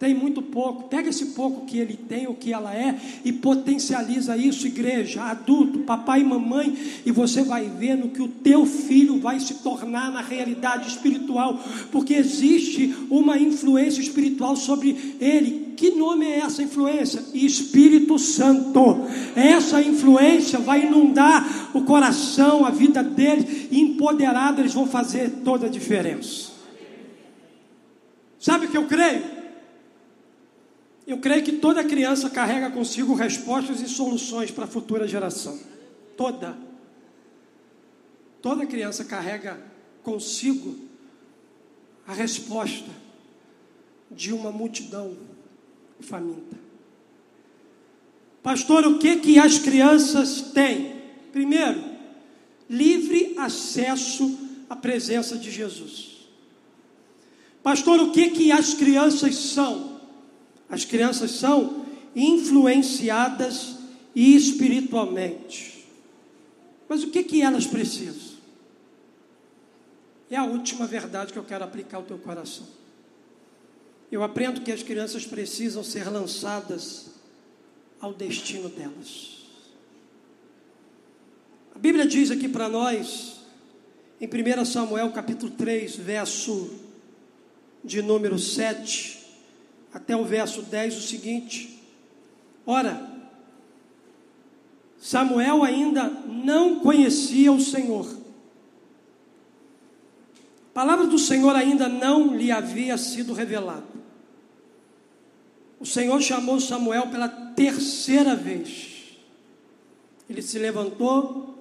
tem 0.02 0.16
muito 0.16 0.42
pouco, 0.42 0.90
pega 0.90 1.10
esse 1.10 1.28
pouco 1.28 1.64
que 1.68 1.78
ele 1.78 1.96
tem, 1.96 2.26
o 2.26 2.34
que 2.34 2.52
ela 2.52 2.76
é, 2.76 3.00
e 3.24 3.32
potencializa 3.32 4.36
isso, 4.36 4.66
igreja, 4.66 5.22
adulto, 5.22 5.82
papai 5.82 6.22
e 6.22 6.24
mamãe, 6.24 6.76
e 7.06 7.12
você 7.12 7.44
vai 7.44 7.70
vendo 7.70 8.10
que 8.10 8.20
o 8.20 8.28
teu 8.28 8.66
filho 8.66 9.20
vai 9.20 9.40
se 9.40 9.54
tornar 9.56 10.12
na 10.12 10.22
realidade 10.22 10.88
espiritual, 10.88 11.60
porque 11.92 12.16
existe 12.16 12.96
uma 13.12 13.38
influência 13.38 14.02
espiritual 14.02 14.56
sobre 14.56 15.18
ele. 15.22 15.61
Que 15.82 15.90
nome 15.90 16.28
é 16.28 16.42
essa 16.42 16.62
influência? 16.62 17.24
Espírito 17.34 18.20
Santo. 18.20 18.98
Essa 19.36 19.82
influência 19.82 20.60
vai 20.60 20.86
inundar 20.86 21.76
o 21.76 21.84
coração, 21.84 22.64
a 22.64 22.70
vida 22.70 23.02
deles, 23.02 23.68
e 23.72 23.80
eles 24.60 24.76
vão 24.76 24.86
fazer 24.86 25.42
toda 25.44 25.66
a 25.66 25.70
diferença. 25.70 26.52
Sabe 28.40 28.68
o 28.68 28.70
que 28.70 28.78
eu 28.78 28.86
creio? 28.86 29.24
Eu 31.08 31.18
creio 31.18 31.44
que 31.44 31.54
toda 31.54 31.84
criança 31.84 32.30
carrega 32.30 32.70
consigo 32.70 33.16
respostas 33.16 33.82
e 33.82 33.90
soluções 33.90 34.52
para 34.52 34.66
a 34.66 34.68
futura 34.68 35.08
geração. 35.08 35.60
Toda. 36.16 36.56
Toda 38.40 38.68
criança 38.68 39.04
carrega 39.04 39.60
consigo 40.04 40.78
a 42.06 42.14
resposta 42.14 42.92
de 44.12 44.32
uma 44.32 44.52
multidão 44.52 45.31
faminta. 46.02 46.60
Pastor, 48.44 48.86
o 48.88 48.98
que 48.98 49.18
que 49.18 49.40
as 49.40 49.60
crianças 49.60 50.42
têm? 50.54 50.96
Primeiro, 51.32 51.84
livre 52.70 53.36
acesso 53.38 54.38
à 54.70 54.76
presença 54.76 55.38
de 55.38 55.52
Jesus. 55.52 56.28
Pastor, 57.62 58.00
o 58.00 58.12
que 58.12 58.32
que 58.32 58.52
as 58.52 58.74
crianças 58.74 59.36
são? 59.36 60.00
As 60.70 60.86
crianças 60.86 61.32
são 61.32 61.86
influenciadas 62.16 63.76
espiritualmente. 64.16 65.86
Mas 66.90 67.04
o 67.04 67.10
que, 67.10 67.24
que 67.24 67.42
elas 67.42 67.66
precisam? 67.66 68.32
É 70.30 70.38
a 70.38 70.46
última 70.46 70.88
verdade 70.88 71.32
que 71.32 71.40
eu 71.40 71.44
quero 71.44 71.64
aplicar 71.64 71.98
ao 71.98 72.04
teu 72.04 72.18
coração. 72.18 72.66
Eu 74.12 74.24
aprendo 74.24 74.60
que 74.60 74.74
as 74.74 74.84
crianças 74.84 75.26
precisam 75.26 75.82
ser 75.86 76.12
lançadas 76.12 77.12
ao 78.02 78.14
destino 78.14 78.68
delas. 78.68 79.38
A 81.74 81.80
Bíblia 81.80 82.06
diz 82.06 82.30
aqui 82.30 82.50
para 82.50 82.68
nós, 82.68 83.40
em 84.20 84.28
1 84.28 84.66
Samuel 84.66 85.12
capítulo 85.12 85.54
3, 85.54 85.96
verso 85.96 86.72
de 87.82 88.02
número 88.02 88.38
7, 88.38 89.26
até 89.94 90.14
o 90.14 90.26
verso 90.26 90.62
10 90.62 90.98
o 90.98 91.02
seguinte: 91.02 91.82
Ora, 92.66 93.10
Samuel 95.00 95.64
ainda 95.64 96.10
não 96.28 96.82
conhecia 96.82 97.50
o 97.50 97.62
Senhor. 97.62 98.20
A 100.70 100.74
palavra 100.74 101.08
do 101.08 101.18
Senhor 101.18 101.56
ainda 101.56 101.88
não 101.88 102.36
lhe 102.36 102.52
havia 102.52 102.98
sido 102.98 103.32
revelada. 103.32 104.01
O 105.82 105.86
Senhor 105.86 106.22
chamou 106.22 106.60
Samuel 106.60 107.08
pela 107.08 107.28
terceira 107.28 108.36
vez. 108.36 109.18
Ele 110.30 110.40
se 110.44 110.60
levantou, 110.60 111.60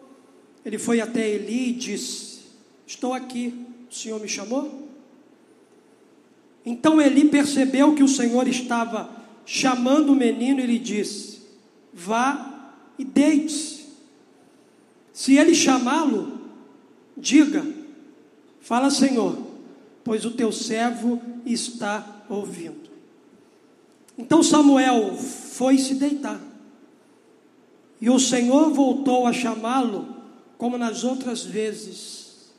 ele 0.62 0.76
foi 0.76 1.00
até 1.00 1.26
Eli 1.26 1.70
e 1.70 1.72
disse: 1.72 2.40
Estou 2.86 3.14
aqui, 3.14 3.66
o 3.90 3.94
Senhor 3.94 4.20
me 4.20 4.28
chamou? 4.28 4.90
Então 6.66 7.00
Eli 7.00 7.30
percebeu 7.30 7.94
que 7.94 8.02
o 8.02 8.08
Senhor 8.08 8.46
estava 8.46 9.08
chamando 9.46 10.12
o 10.12 10.16
menino 10.16 10.60
e 10.60 10.66
lhe 10.66 10.78
disse: 10.78 11.40
Vá 11.90 12.74
e 12.98 13.04
deite-se. 13.06 13.86
Se 15.14 15.38
ele 15.38 15.54
chamá-lo, 15.54 16.42
diga: 17.16 17.66
Fala, 18.60 18.90
Senhor, 18.90 19.38
pois 20.04 20.26
o 20.26 20.30
teu 20.32 20.52
servo 20.52 21.22
está 21.46 22.24
ouvindo. 22.28 22.89
Então 24.20 24.42
Samuel 24.42 25.14
foi 25.14 25.78
se 25.78 25.94
deitar. 25.94 26.38
E 27.98 28.10
o 28.10 28.18
Senhor 28.18 28.70
voltou 28.70 29.26
a 29.26 29.32
chamá-lo, 29.32 30.14
como 30.58 30.76
nas 30.76 31.04
outras 31.04 31.42
vezes. 31.42 32.52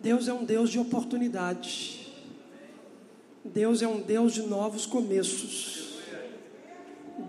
Deus 0.00 0.28
é 0.28 0.32
um 0.32 0.44
Deus 0.44 0.70
de 0.70 0.78
oportunidades. 0.78 2.12
Deus 3.44 3.82
é 3.82 3.88
um 3.88 4.00
Deus 4.00 4.32
de 4.32 4.42
novos 4.42 4.86
começos. 4.86 5.98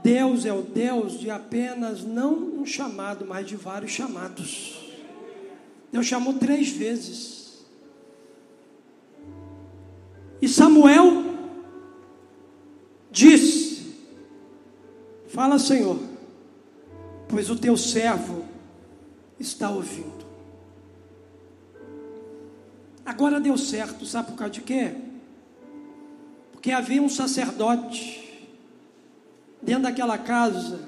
Deus 0.04 0.46
é 0.46 0.54
o 0.54 0.62
Deus 0.62 1.20
de 1.20 1.32
apenas 1.32 2.04
não 2.04 2.34
um 2.34 2.66
chamado, 2.66 3.26
mas 3.26 3.48
de 3.48 3.56
vários 3.56 3.92
chamados. 3.92 4.80
Deus 5.92 6.06
chamou 6.06 6.36
três 6.36 6.70
vezes. 6.70 7.66
E 10.40 10.48
Samuel 10.48 11.31
disse: 13.12 13.94
Fala, 15.28 15.60
Senhor, 15.60 16.00
pois 17.28 17.50
o 17.50 17.56
teu 17.56 17.78
servo 17.78 18.46
está 19.40 19.70
ouvindo. 19.70 20.26
Agora 23.06 23.40
deu 23.40 23.58
certo, 23.58 24.06
sabe 24.06 24.32
por 24.32 24.38
causa 24.38 24.54
de 24.54 24.62
quê? 24.62 24.96
que 26.62 26.72
havia 26.72 27.02
um 27.02 27.10
sacerdote 27.10 28.48
dentro 29.62 29.84
daquela 29.84 30.18
casa 30.18 30.88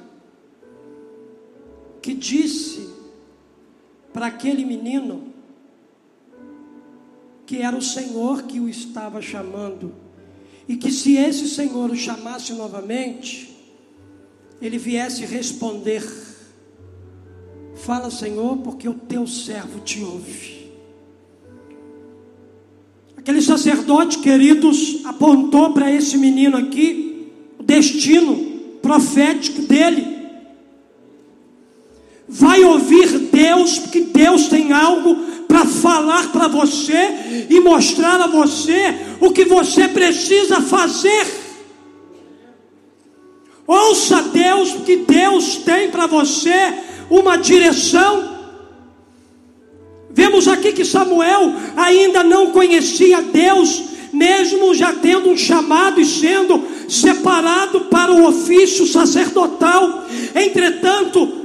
que 2.02 2.14
disse 2.14 2.94
para 4.14 4.28
aquele 4.28 4.64
menino 4.64 5.34
que 7.46 7.58
era 7.58 7.76
o 7.76 7.82
Senhor 7.82 8.44
que 8.44 8.60
o 8.60 8.70
estava 8.70 9.22
chamando 9.22 9.94
e 10.68 10.76
que 10.76 10.92
se 10.92 11.18
esse 11.18 11.48
Senhor 11.48 11.90
o 11.90 11.96
chamasse 11.96 12.54
novamente, 12.54 13.50
ele 14.62 14.78
viesse 14.78 15.26
responder: 15.26 16.04
Fala, 17.76 18.10
Senhor, 18.10 18.58
porque 18.58 18.88
o 18.88 18.94
teu 18.94 19.28
servo 19.28 19.80
te 19.80 20.02
ouve. 20.02 20.64
Aquele 23.18 23.42
sacerdote, 23.42 24.20
queridos, 24.20 25.02
apontou 25.06 25.74
para 25.74 25.92
esse 25.92 26.18
menino 26.18 26.58
aqui 26.58 27.32
o 27.58 27.64
destino 27.64 28.36
profético 28.82 29.62
dele. 29.62 30.14
Vai 32.28 32.64
ouvir 32.64 33.30
Deus, 33.32 33.80
porque 33.80 34.02
Deus 34.02 34.48
tem 34.48 34.74
algo 34.74 35.16
para 35.54 35.66
falar 35.66 36.32
para 36.32 36.48
você 36.48 37.46
e 37.48 37.60
mostrar 37.60 38.20
a 38.20 38.26
você 38.26 38.96
o 39.20 39.30
que 39.30 39.46
você 39.46 39.88
precisa 39.88 40.60
fazer. 40.60 41.28
Ouça 43.68 44.24
Deus, 44.24 44.72
porque 44.72 44.96
Deus 45.08 45.58
tem 45.58 45.92
para 45.92 46.08
você 46.08 46.74
uma 47.08 47.36
direção. 47.36 48.36
Vemos 50.10 50.48
aqui 50.48 50.72
que 50.72 50.84
Samuel 50.84 51.54
ainda 51.78 52.24
não 52.24 52.50
conhecia 52.50 53.22
Deus, 53.22 53.84
mesmo 54.12 54.74
já 54.74 54.92
tendo 54.92 55.30
um 55.30 55.38
chamado 55.38 56.02
e 56.02 56.06
sendo 56.06 56.64
separado 56.90 57.82
para 57.82 58.12
o 58.12 58.26
ofício 58.26 58.88
sacerdotal. 58.88 60.04
Entretanto, 60.34 61.43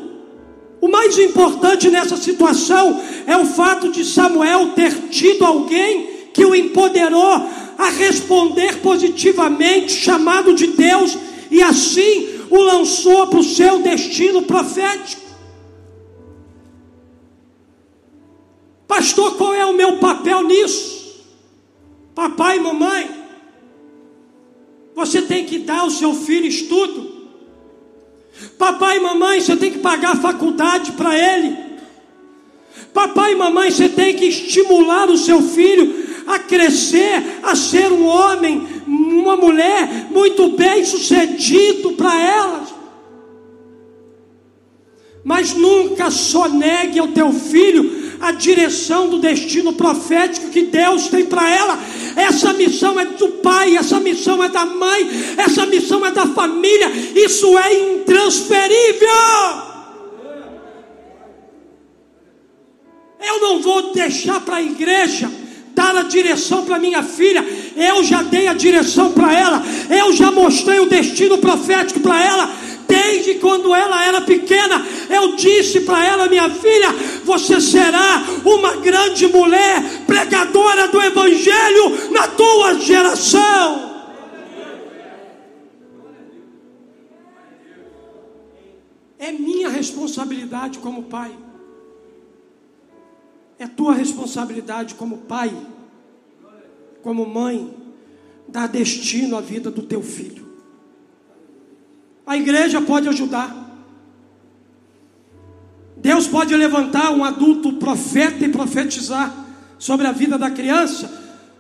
o 0.81 0.89
mais 0.89 1.19
importante 1.19 1.91
nessa 1.91 2.17
situação 2.17 3.01
é 3.27 3.37
o 3.37 3.45
fato 3.45 3.91
de 3.91 4.05
Samuel 4.05 4.71
ter 4.75 5.09
tido 5.09 5.45
alguém 5.45 6.29
que 6.33 6.45
o 6.45 6.55
empoderou 6.55 7.49
a 7.77 7.91
responder 7.91 8.81
positivamente, 8.81 9.93
chamado 9.93 10.55
de 10.55 10.69
Deus, 10.69 11.17
e 11.51 11.63
assim 11.63 12.29
o 12.51 12.59
lançou 12.59 13.27
para 13.27 13.41
o 13.41 13.45
seu 13.45 13.81
destino 13.81 14.43
profético. 14.43 15.23
Pastor, 18.87 19.37
qual 19.37 19.53
é 19.55 19.67
o 19.67 19.75
meu 19.75 19.99
papel 19.99 20.43
nisso? 20.45 21.25
Papai 22.15 22.57
e 22.57 22.61
mamãe, 22.61 23.11
você 24.95 25.23
tem 25.23 25.45
que 25.45 25.59
dar 25.59 25.81
ao 25.81 25.91
seu 25.91 26.15
filho 26.15 26.47
estudo. 26.47 27.18
Papai 28.59 28.99
e 28.99 29.01
mamãe, 29.01 29.41
você 29.41 29.57
tem 29.57 29.71
que 29.71 29.79
pagar 29.79 30.13
a 30.13 30.21
faculdade 30.21 30.93
para 30.93 31.17
ele. 31.17 31.57
Papai 32.93 33.33
e 33.33 33.37
mamãe, 33.37 33.71
você 33.71 33.89
tem 33.89 34.15
que 34.15 34.27
estimular 34.27 35.09
o 35.09 35.17
seu 35.17 35.43
filho 35.43 36.07
a 36.27 36.39
crescer, 36.39 37.41
a 37.43 37.57
ser 37.57 37.91
um 37.91 38.05
homem, 38.07 38.67
uma 38.87 39.37
mulher 39.37 40.09
muito 40.11 40.51
bem 40.51 40.85
sucedido 40.85 41.93
para 41.93 42.21
elas. 42.21 42.75
Mas 45.25 45.55
nunca 45.55 46.11
sonegue 46.11 46.99
ao 46.99 47.09
teu 47.09 47.33
filho 47.33 47.98
a 48.21 48.33
direção 48.33 49.09
do 49.09 49.19
destino 49.19 49.73
profético 49.73 50.51
que 50.51 50.63
Deus 50.63 51.09
tem 51.09 51.25
para 51.25 51.49
ela. 51.49 51.79
Essa 52.17 52.53
missão 52.53 52.99
é 52.99 53.05
do 53.05 53.29
pai, 53.29 53.77
essa 53.77 54.01
missão 54.01 54.43
é 54.43 54.49
da 54.49 54.65
mãe, 54.65 55.09
essa 55.37 55.67
missão 55.67 56.05
é 56.05 56.11
da 56.11 56.27
família. 56.27 56.91
Isso 57.15 57.57
é 57.59 57.97
intransferível. 57.97 59.09
Eu 63.21 63.41
não 63.41 63.61
vou 63.61 63.93
deixar 63.93 64.41
para 64.41 64.57
a 64.57 64.63
igreja 64.63 65.31
dar 65.75 65.95
a 65.95 66.03
direção 66.03 66.65
para 66.65 66.79
minha 66.79 67.05
filha. 67.05 67.45
Eu 67.77 68.03
já 68.03 68.23
dei 68.23 68.49
a 68.49 68.55
direção 68.55 69.13
para 69.13 69.33
ela. 69.33 69.63
Eu 69.89 70.13
já 70.13 70.33
mostrei 70.33 70.81
o 70.81 70.87
destino 70.87 71.39
profético 71.39 72.01
para 72.01 72.21
ela. 72.21 72.51
Desde 72.89 73.35
quando 73.35 73.75
ela 73.75 74.03
era 74.03 74.23
pequena, 74.23 74.83
eu 75.11 75.37
disse 75.37 75.83
para 75.83 76.03
ela, 76.07 76.27
minha 76.27 76.49
filha, 76.49 76.91
você 77.23 77.61
será 77.61 78.25
uma 78.43 78.77
grande 78.77 79.27
mulher, 79.27 80.07
pregadora 80.07 80.89
do 80.89 80.99
Evangelho 81.01 82.11
na 82.11 82.27
tua 82.29 82.81
geração. 82.81 83.89
É 89.19 89.31
minha 89.33 89.69
responsabilidade 89.69 90.79
como 90.79 91.03
pai. 91.03 91.37
É 93.59 93.67
tua 93.67 93.93
responsabilidade 93.93 94.95
como 94.95 95.19
pai, 95.19 95.55
como 97.03 97.27
mãe, 97.27 97.75
dar 98.49 98.67
destino 98.67 99.37
à 99.37 99.43
vida 99.43 99.71
do 99.71 99.83
teu 99.83 100.01
filho. 100.01 100.48
A 102.29 102.37
igreja 102.37 102.79
pode 102.83 103.09
ajudar. 103.09 103.57
Deus 105.97 106.27
pode 106.27 106.55
levantar 106.55 107.11
um 107.11 107.25
adulto 107.25 107.73
profeta 107.73 108.45
e 108.45 108.51
profetizar 108.51 109.35
sobre 109.79 110.07
a 110.07 110.13
vida 110.13 110.37
da 110.37 110.51
criança, 110.51 111.11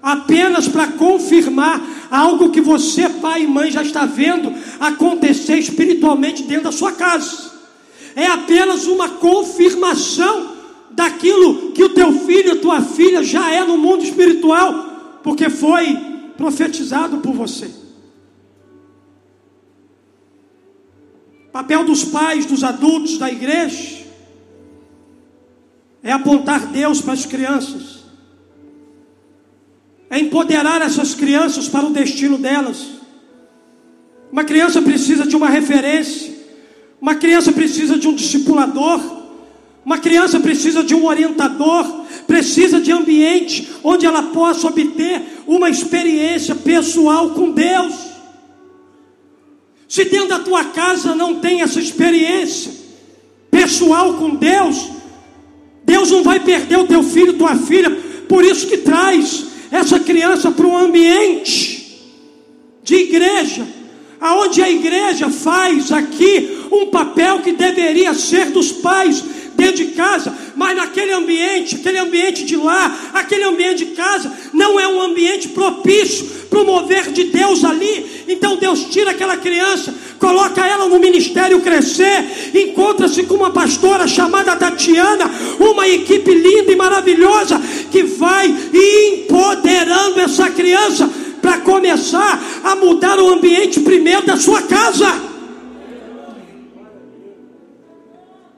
apenas 0.02 0.68
para 0.68 0.88
confirmar 0.88 1.80
algo 2.10 2.50
que 2.50 2.60
você, 2.60 3.08
pai 3.08 3.44
e 3.44 3.46
mãe, 3.46 3.70
já 3.70 3.82
está 3.82 4.04
vendo 4.04 4.52
acontecer 4.78 5.56
espiritualmente 5.56 6.42
dentro 6.42 6.64
da 6.64 6.72
sua 6.72 6.92
casa. 6.92 7.50
É 8.14 8.26
apenas 8.26 8.86
uma 8.86 9.08
confirmação 9.08 10.52
daquilo 10.90 11.72
que 11.72 11.82
o 11.82 11.94
teu 11.94 12.12
filho, 12.12 12.60
tua 12.60 12.82
filha 12.82 13.24
já 13.24 13.50
é 13.50 13.64
no 13.64 13.78
mundo 13.78 14.04
espiritual, 14.04 15.18
porque 15.22 15.48
foi 15.48 15.96
profetizado 16.36 17.18
por 17.18 17.32
você. 17.32 17.87
Papel 21.58 21.82
dos 21.82 22.04
pais, 22.04 22.46
dos 22.46 22.62
adultos, 22.62 23.18
da 23.18 23.28
igreja, 23.28 24.04
é 26.04 26.12
apontar 26.12 26.68
Deus 26.68 27.00
para 27.00 27.14
as 27.14 27.26
crianças, 27.26 28.04
é 30.08 30.20
empoderar 30.20 30.80
essas 30.82 31.16
crianças 31.16 31.66
para 31.68 31.84
o 31.84 31.90
destino 31.90 32.38
delas. 32.38 32.86
Uma 34.30 34.44
criança 34.44 34.80
precisa 34.80 35.26
de 35.26 35.34
uma 35.34 35.48
referência, 35.48 36.32
uma 37.00 37.16
criança 37.16 37.50
precisa 37.50 37.98
de 37.98 38.06
um 38.06 38.14
discipulador, 38.14 39.00
uma 39.84 39.98
criança 39.98 40.38
precisa 40.38 40.84
de 40.84 40.94
um 40.94 41.06
orientador, 41.06 42.04
precisa 42.24 42.80
de 42.80 42.92
ambiente 42.92 43.68
onde 43.82 44.06
ela 44.06 44.22
possa 44.22 44.68
obter 44.68 45.42
uma 45.44 45.68
experiência 45.68 46.54
pessoal 46.54 47.30
com 47.30 47.50
Deus. 47.50 48.07
Se 49.88 50.04
dentro 50.04 50.28
da 50.28 50.38
tua 50.40 50.64
casa 50.64 51.14
não 51.14 51.36
tem 51.36 51.62
essa 51.62 51.80
experiência 51.80 52.70
pessoal 53.50 54.14
com 54.14 54.34
Deus, 54.34 54.90
Deus 55.82 56.10
não 56.10 56.22
vai 56.22 56.38
perder 56.40 56.78
o 56.78 56.86
teu 56.86 57.02
filho, 57.02 57.32
tua 57.32 57.56
filha. 57.56 57.90
Por 58.28 58.44
isso 58.44 58.66
que 58.66 58.76
traz 58.76 59.46
essa 59.70 59.98
criança 59.98 60.50
para 60.50 60.66
um 60.66 60.76
ambiente 60.76 61.78
de 62.82 62.94
igreja, 62.96 63.66
aonde 64.20 64.62
a 64.62 64.70
igreja 64.70 65.30
faz 65.30 65.90
aqui 65.90 66.66
um 66.70 66.86
papel 66.86 67.40
que 67.40 67.52
deveria 67.52 68.12
ser 68.12 68.50
dos 68.50 68.70
pais 68.70 69.24
dentro 69.56 69.84
de 69.84 69.86
casa, 69.92 70.36
mas 70.54 70.76
naquele 70.76 71.12
ambiente, 71.12 71.76
aquele 71.76 71.98
ambiente 71.98 72.44
de 72.44 72.56
lá, 72.56 73.10
aquele 73.14 73.44
ambiente 73.44 73.86
de 73.86 73.90
casa, 73.92 74.32
não 74.52 74.78
é 74.78 74.86
um 74.86 75.00
ambiente 75.00 75.48
propício 75.48 76.37
para 76.48 76.60
o 76.60 76.64
mover 76.64 77.12
de 77.12 77.24
Deus 77.24 77.64
ali. 77.64 78.24
Então 78.28 78.56
Deus 78.56 78.84
tira 78.86 79.12
aquela 79.12 79.36
criança, 79.36 79.94
coloca 80.18 80.66
ela 80.66 80.88
no 80.88 80.98
ministério 80.98 81.60
crescer, 81.60 82.52
encontra-se 82.54 83.24
com 83.24 83.34
uma 83.34 83.50
pastora 83.50 84.06
chamada 84.06 84.56
Tatiana, 84.56 85.30
uma 85.58 85.86
equipe 85.88 86.32
linda 86.32 86.72
e 86.72 86.76
maravilhosa 86.76 87.60
que 87.90 88.02
vai 88.02 88.54
empoderando 88.74 90.20
essa 90.20 90.50
criança 90.50 91.08
para 91.40 91.58
começar 91.58 92.40
a 92.64 92.76
mudar 92.76 93.18
o 93.18 93.28
ambiente 93.28 93.80
primeiro 93.80 94.26
da 94.26 94.36
sua 94.36 94.62
casa. 94.62 95.28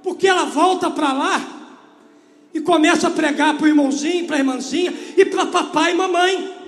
Porque 0.03 0.27
ela 0.27 0.45
volta 0.45 0.91
para 0.91 1.13
lá 1.13 1.41
e 2.53 2.61
começa 2.61 3.07
a 3.07 3.11
pregar 3.11 3.55
para 3.57 3.65
o 3.65 3.69
irmãozinho, 3.69 4.27
para 4.27 4.37
a 4.37 4.39
irmãzinha 4.41 4.93
e 5.17 5.25
para 5.25 5.47
papai 5.47 5.93
e 5.93 5.95
mamãe. 5.95 6.60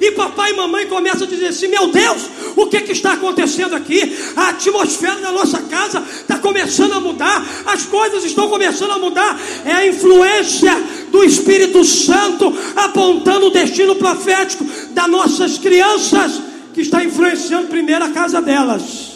E 0.00 0.12
papai 0.12 0.52
e 0.52 0.56
mamãe 0.56 0.86
começam 0.86 1.26
a 1.26 1.30
dizer 1.30 1.48
assim: 1.48 1.66
Meu 1.66 1.88
Deus, 1.88 2.22
o 2.54 2.66
que, 2.66 2.80
que 2.82 2.92
está 2.92 3.14
acontecendo 3.14 3.74
aqui? 3.74 4.16
A 4.36 4.50
atmosfera 4.50 5.16
da 5.16 5.32
nossa 5.32 5.60
casa 5.62 6.04
está 6.20 6.38
começando 6.38 6.92
a 6.92 7.00
mudar, 7.00 7.44
as 7.66 7.84
coisas 7.84 8.24
estão 8.24 8.48
começando 8.48 8.92
a 8.92 8.98
mudar. 8.98 9.40
É 9.64 9.72
a 9.72 9.86
influência 9.86 10.72
do 11.10 11.24
Espírito 11.24 11.84
Santo 11.84 12.56
apontando 12.76 13.46
o 13.46 13.50
destino 13.50 13.96
profético 13.96 14.64
das 14.90 15.08
nossas 15.08 15.58
crianças 15.58 16.40
que 16.72 16.82
está 16.82 17.02
influenciando 17.02 17.66
primeiro 17.66 18.04
a 18.04 18.10
casa 18.10 18.40
delas. 18.40 19.08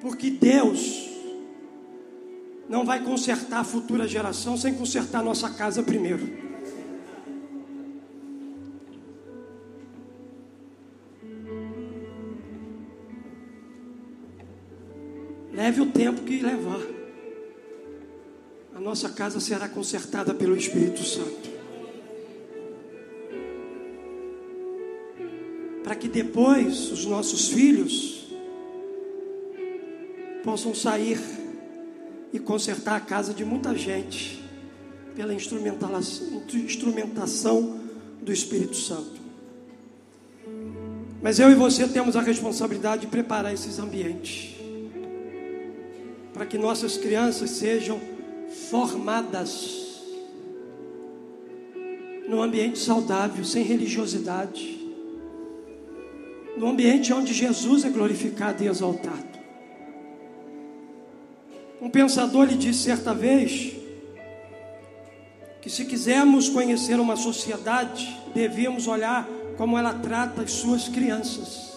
Porque 0.00 0.30
Deus 0.30 1.09
não 2.70 2.84
vai 2.84 3.02
consertar 3.02 3.58
a 3.58 3.64
futura 3.64 4.06
geração 4.06 4.56
sem 4.56 4.72
consertar 4.72 5.18
a 5.18 5.24
nossa 5.24 5.50
casa 5.50 5.82
primeiro. 5.82 6.24
Leve 15.52 15.80
o 15.80 15.86
tempo 15.86 16.22
que 16.22 16.40
levar. 16.40 16.80
A 18.72 18.78
nossa 18.78 19.08
casa 19.08 19.40
será 19.40 19.68
consertada 19.68 20.32
pelo 20.32 20.56
Espírito 20.56 21.02
Santo. 21.02 21.50
Para 25.82 25.96
que 25.96 26.08
depois 26.08 26.92
os 26.92 27.04
nossos 27.04 27.48
filhos 27.48 28.28
possam 30.44 30.72
sair 30.72 31.39
e 32.32 32.38
consertar 32.38 32.96
a 32.96 33.00
casa 33.00 33.34
de 33.34 33.44
muita 33.44 33.76
gente 33.76 34.42
pela 35.14 35.34
instrumentação 35.34 37.80
do 38.22 38.32
Espírito 38.32 38.76
Santo. 38.76 39.20
Mas 41.22 41.38
eu 41.38 41.50
e 41.50 41.54
você 41.54 41.86
temos 41.86 42.16
a 42.16 42.22
responsabilidade 42.22 43.02
de 43.02 43.08
preparar 43.08 43.52
esses 43.52 43.78
ambientes 43.78 44.56
para 46.32 46.46
que 46.46 46.56
nossas 46.56 46.96
crianças 46.96 47.50
sejam 47.50 48.00
formadas 48.70 49.78
num 52.26 52.42
ambiente 52.42 52.78
saudável, 52.78 53.44
sem 53.44 53.64
religiosidade, 53.64 54.80
num 56.56 56.68
ambiente 56.68 57.12
onde 57.12 57.34
Jesus 57.34 57.84
é 57.84 57.90
glorificado 57.90 58.62
e 58.62 58.68
exaltado. 58.68 59.29
Um 61.80 61.88
pensador 61.88 62.44
lhe 62.44 62.56
disse 62.56 62.84
certa 62.84 63.14
vez 63.14 63.72
que 65.62 65.70
se 65.70 65.84
quisermos 65.84 66.48
conhecer 66.48 66.98
uma 67.00 67.16
sociedade, 67.16 68.14
devíamos 68.34 68.86
olhar 68.86 69.26
como 69.56 69.78
ela 69.78 69.94
trata 69.94 70.42
as 70.42 70.52
suas 70.52 70.88
crianças. 70.88 71.70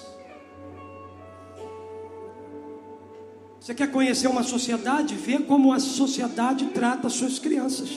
Você 3.60 3.74
quer 3.74 3.92
conhecer 3.92 4.28
uma 4.28 4.44
sociedade? 4.44 5.16
Vê 5.16 5.40
como 5.40 5.72
a 5.72 5.80
sociedade 5.80 6.66
trata 6.68 7.08
as 7.08 7.14
suas 7.14 7.40
crianças. 7.40 7.90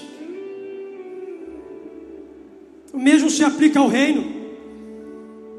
O 2.93 2.99
mesmo 2.99 3.29
se 3.29 3.43
aplica 3.43 3.81
ao 3.81 3.89
reino. 3.89 4.25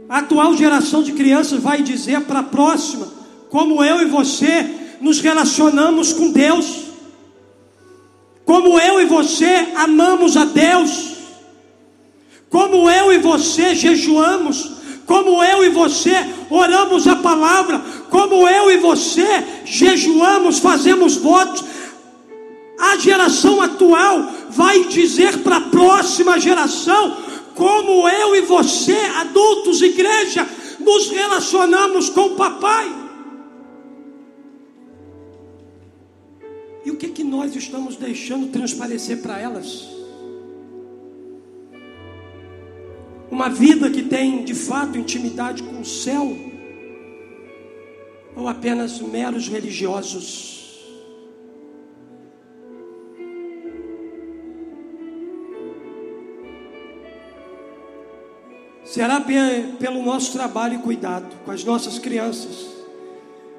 A 0.08 0.20
atual 0.20 0.56
geração 0.56 1.04
de 1.04 1.12
crianças 1.12 1.62
vai 1.62 1.82
dizer 1.82 2.22
para 2.22 2.40
a 2.40 2.44
próxima 2.44 3.08
como 3.50 3.84
eu 3.84 4.02
e 4.02 4.06
você 4.06 4.87
nos 5.02 5.20
relacionamos 5.20 6.14
com 6.14 6.32
Deus. 6.32 6.86
Como 8.46 8.80
eu 8.80 9.02
e 9.02 9.06
você 9.06 9.68
amamos 9.76 10.38
a 10.38 10.46
Deus. 10.46 11.18
Como 12.50 12.90
eu 12.90 13.12
e 13.12 13.18
você 13.18 13.76
jejuamos. 13.76 14.78
Como 15.06 15.42
eu 15.44 15.64
e 15.64 15.70
você 15.70 16.14
oramos 16.50 17.08
a 17.08 17.16
palavra 17.16 17.82
como 18.10 18.48
eu 18.48 18.72
e 18.72 18.78
você 18.78 19.44
jejuamos, 19.66 20.60
fazemos 20.60 21.18
votos, 21.18 21.64
a 22.80 22.98
geração 22.98 23.62
atual 23.62 24.32
vai 24.50 24.86
dizer 24.86 25.40
para 25.40 25.58
a 25.58 25.62
próxima 25.62 26.40
geração 26.40 27.18
como 27.56 28.08
eu 28.08 28.36
e 28.36 28.42
você, 28.42 28.98
adultos, 29.16 29.82
igreja, 29.82 30.48
nos 30.80 31.10
relacionamos 31.10 32.10
com 32.10 32.28
o 32.28 32.36
papai. 32.36 32.88
Nós 37.38 37.56
estamos 37.56 37.96
deixando 37.96 38.48
transparecer 38.48 39.22
para 39.22 39.40
elas? 39.40 39.88
Uma 43.30 43.48
vida 43.48 43.92
que 43.92 44.02
tem 44.02 44.44
de 44.44 44.56
fato 44.56 44.98
intimidade 44.98 45.62
com 45.62 45.80
o 45.80 45.86
céu 45.86 46.36
ou 48.36 48.48
apenas 48.48 49.00
meros 49.00 49.48
religiosos? 49.48 50.56
Será 58.84 59.22
pelo 59.22 60.02
nosso 60.02 60.34
trabalho 60.34 60.80
e 60.80 60.82
cuidado 60.82 61.36
com 61.46 61.52
as 61.52 61.64
nossas 61.64 62.00
crianças 62.00 62.66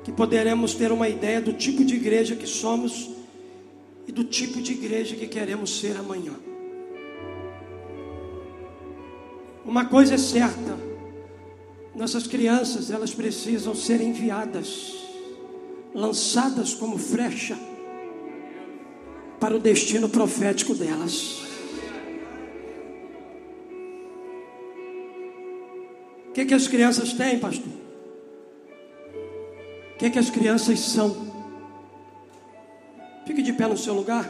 que 0.03 0.11
poderemos 0.11 0.75
ter 0.75 0.91
uma 0.91 1.09
ideia 1.09 1.41
do 1.41 1.53
tipo 1.53 1.85
de 1.85 1.95
igreja 1.95 2.35
que 2.35 2.47
somos 2.47 3.18
e 4.09 4.13
do 4.13 4.25
tipo 4.25 4.63
de 4.63 4.73
igreja 4.73 5.15
que 5.15 5.29
queremos 5.29 5.79
ser 5.79 5.95
amanhã. 5.99 6.33
Uma 9.67 9.85
coisa 9.85 10.15
é 10.15 10.19
certa, 10.19 10.79
nossas 11.95 12.27
crianças, 12.27 12.91
elas 12.91 13.13
precisam 13.13 13.75
ser 13.75 14.01
enviadas, 14.01 14.95
lançadas 15.95 16.73
como 16.73 16.97
flecha 16.97 17.59
para 19.39 19.55
o 19.55 19.61
destino 19.61 20.09
profético 20.09 20.75
delas. 20.75 21.43
O 26.29 26.33
que, 26.33 26.47
que 26.47 26.55
as 26.55 26.67
crianças 26.67 27.13
têm, 27.13 27.39
pastor? 27.39 27.73
O 29.95 29.99
que, 29.99 30.09
que 30.09 30.19
as 30.19 30.31
crianças 30.31 30.81
são? 30.81 31.28
Fique 33.29 33.43
de 33.43 33.53
pé 33.53 33.67
no 33.67 33.77
seu 33.77 33.93
lugar. 33.93 34.27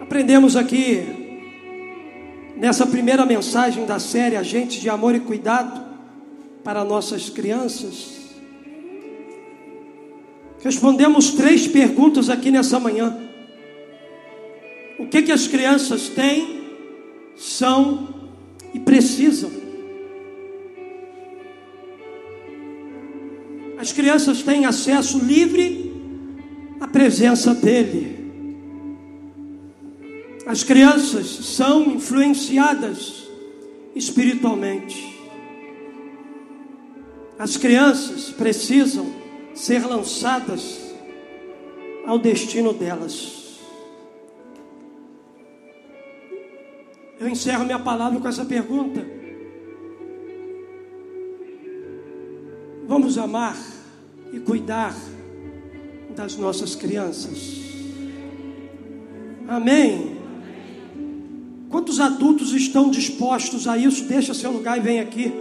Aprendemos 0.00 0.56
aqui 0.56 1.04
nessa 2.56 2.84
primeira 2.84 3.24
mensagem 3.24 3.86
da 3.86 4.00
série 4.00 4.34
Agentes 4.34 4.80
de 4.80 4.90
Amor 4.90 5.14
e 5.14 5.20
Cuidado 5.20 5.86
para 6.64 6.82
nossas 6.82 7.30
crianças, 7.30 8.16
respondemos 10.60 11.30
três 11.34 11.68
perguntas 11.68 12.28
aqui 12.28 12.50
nessa 12.50 12.80
manhã. 12.80 13.16
O 14.98 15.06
que 15.06 15.22
que 15.22 15.30
as 15.30 15.46
crianças 15.46 16.08
têm, 16.08 16.64
são 17.36 18.32
e 18.74 18.80
precisam? 18.80 19.67
As 23.88 23.92
crianças 23.94 24.42
têm 24.42 24.66
acesso 24.66 25.18
livre 25.18 25.90
à 26.78 26.86
presença 26.86 27.54
dele. 27.54 28.18
As 30.46 30.62
crianças 30.62 31.26
são 31.26 31.84
influenciadas 31.92 33.26
espiritualmente. 33.96 35.18
As 37.38 37.56
crianças 37.56 38.28
precisam 38.28 39.06
ser 39.54 39.86
lançadas 39.86 40.94
ao 42.04 42.18
destino 42.18 42.74
delas. 42.74 43.58
Eu 47.18 47.26
encerro 47.26 47.64
minha 47.64 47.78
palavra 47.78 48.20
com 48.20 48.28
essa 48.28 48.44
pergunta. 48.44 49.02
Vamos 52.86 53.16
amar 53.16 53.77
e 54.32 54.40
cuidar 54.40 54.94
das 56.14 56.36
nossas 56.36 56.74
crianças. 56.74 57.58
Amém. 59.46 60.16
Quantos 61.70 62.00
adultos 62.00 62.52
estão 62.52 62.90
dispostos 62.90 63.68
a 63.68 63.76
isso? 63.76 64.04
Deixa 64.04 64.32
seu 64.34 64.50
lugar 64.50 64.78
e 64.78 64.80
vem 64.80 65.00
aqui. 65.00 65.32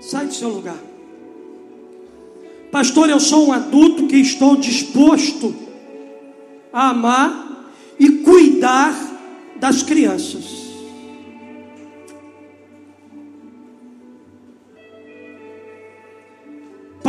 Sai 0.00 0.26
do 0.26 0.34
seu 0.34 0.48
lugar. 0.48 0.78
Pastor, 2.70 3.08
eu 3.08 3.18
sou 3.18 3.48
um 3.48 3.52
adulto 3.52 4.06
que 4.06 4.16
estou 4.16 4.56
disposto 4.56 5.54
a 6.72 6.90
amar 6.90 7.72
e 7.98 8.10
cuidar 8.18 8.94
das 9.58 9.82
crianças. 9.82 10.65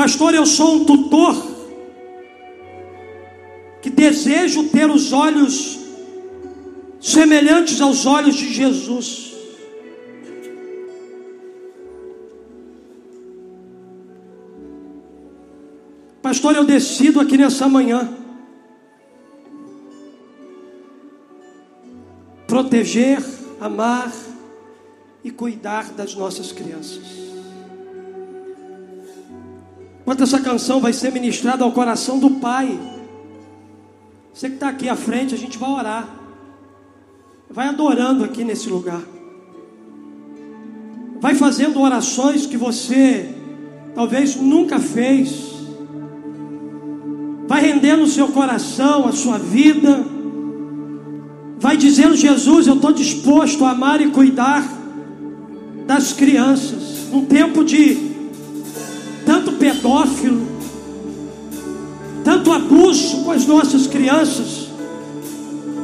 Pastor, 0.07 0.33
eu 0.33 0.45
sou 0.45 0.75
um 0.75 0.85
tutor 0.85 1.35
que 3.81 3.89
desejo 3.89 4.69
ter 4.69 4.89
os 4.89 5.11
olhos 5.11 5.79
semelhantes 7.01 7.81
aos 7.81 8.05
olhos 8.05 8.35
de 8.35 8.53
Jesus. 8.53 9.33
Pastor, 16.21 16.55
eu 16.55 16.63
decido 16.63 17.19
aqui 17.19 17.37
nessa 17.37 17.67
manhã 17.67 18.09
proteger, 22.47 23.21
amar 23.59 24.13
e 25.21 25.29
cuidar 25.29 25.91
das 25.91 26.15
nossas 26.15 26.53
crianças. 26.53 27.26
Enquanto 30.17 30.33
essa 30.33 30.41
canção 30.41 30.79
vai 30.79 30.93
ser 30.93 31.11
ministrada 31.11 31.63
ao 31.63 31.71
coração 31.71 32.17
do 32.17 32.31
Pai, 32.31 32.79
você 34.33 34.49
que 34.49 34.55
está 34.55 34.69
aqui 34.69 34.89
à 34.89 34.95
frente, 34.95 35.35
a 35.35 35.37
gente 35.37 35.59
vai 35.59 35.69
orar. 35.69 36.09
Vai 37.47 37.67
adorando 37.67 38.23
aqui 38.23 38.43
nesse 38.43 38.67
lugar. 38.67 39.03
Vai 41.21 41.35
fazendo 41.35 41.79
orações 41.79 42.47
que 42.47 42.57
você 42.57 43.31
talvez 43.93 44.35
nunca 44.35 44.79
fez. 44.79 45.53
Vai 47.47 47.61
rendendo 47.61 48.01
o 48.01 48.07
seu 48.07 48.29
coração, 48.29 49.07
a 49.07 49.11
sua 49.11 49.37
vida. 49.37 50.03
Vai 51.59 51.77
dizendo: 51.77 52.15
Jesus, 52.15 52.65
eu 52.65 52.73
estou 52.73 52.91
disposto 52.91 53.63
a 53.63 53.69
amar 53.69 54.01
e 54.01 54.09
cuidar 54.09 54.67
das 55.85 56.11
crianças, 56.11 57.07
num 57.11 57.23
tempo 57.23 57.63
de 57.63 58.06
pedófilo, 59.57 60.47
tanto 62.23 62.51
abuso 62.51 63.23
com 63.23 63.31
as 63.31 63.45
nossas 63.45 63.87
crianças, 63.87 64.67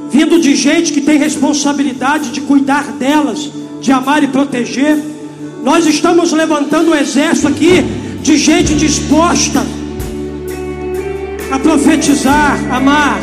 vindo 0.10 0.40
de 0.40 0.56
gente 0.56 0.94
que 0.94 1.02
tem 1.02 1.18
responsabilidade 1.18 2.32
de 2.32 2.42
cuidar 2.42 2.92
delas, 2.94 3.52
de 3.82 3.92
amar 3.92 4.24
e 4.24 4.28
proteger. 4.28 4.98
Nós 5.64 5.86
estamos 5.86 6.32
levantando 6.32 6.92
um 6.92 6.96
exército 6.96 7.48
aqui 7.48 7.84
de 8.22 8.38
gente 8.38 8.76
disposta 8.76 9.66
a 11.52 11.60
profetizar, 11.60 12.58
amar 12.74 13.20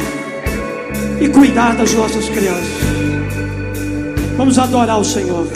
e 1.21 1.29
cuidar 1.29 1.75
das 1.77 1.93
nossas 1.95 2.29
crianças. 2.29 2.81
Vamos 4.37 4.59
adorar 4.59 4.99
o 4.99 5.05
Senhor. 5.05 5.47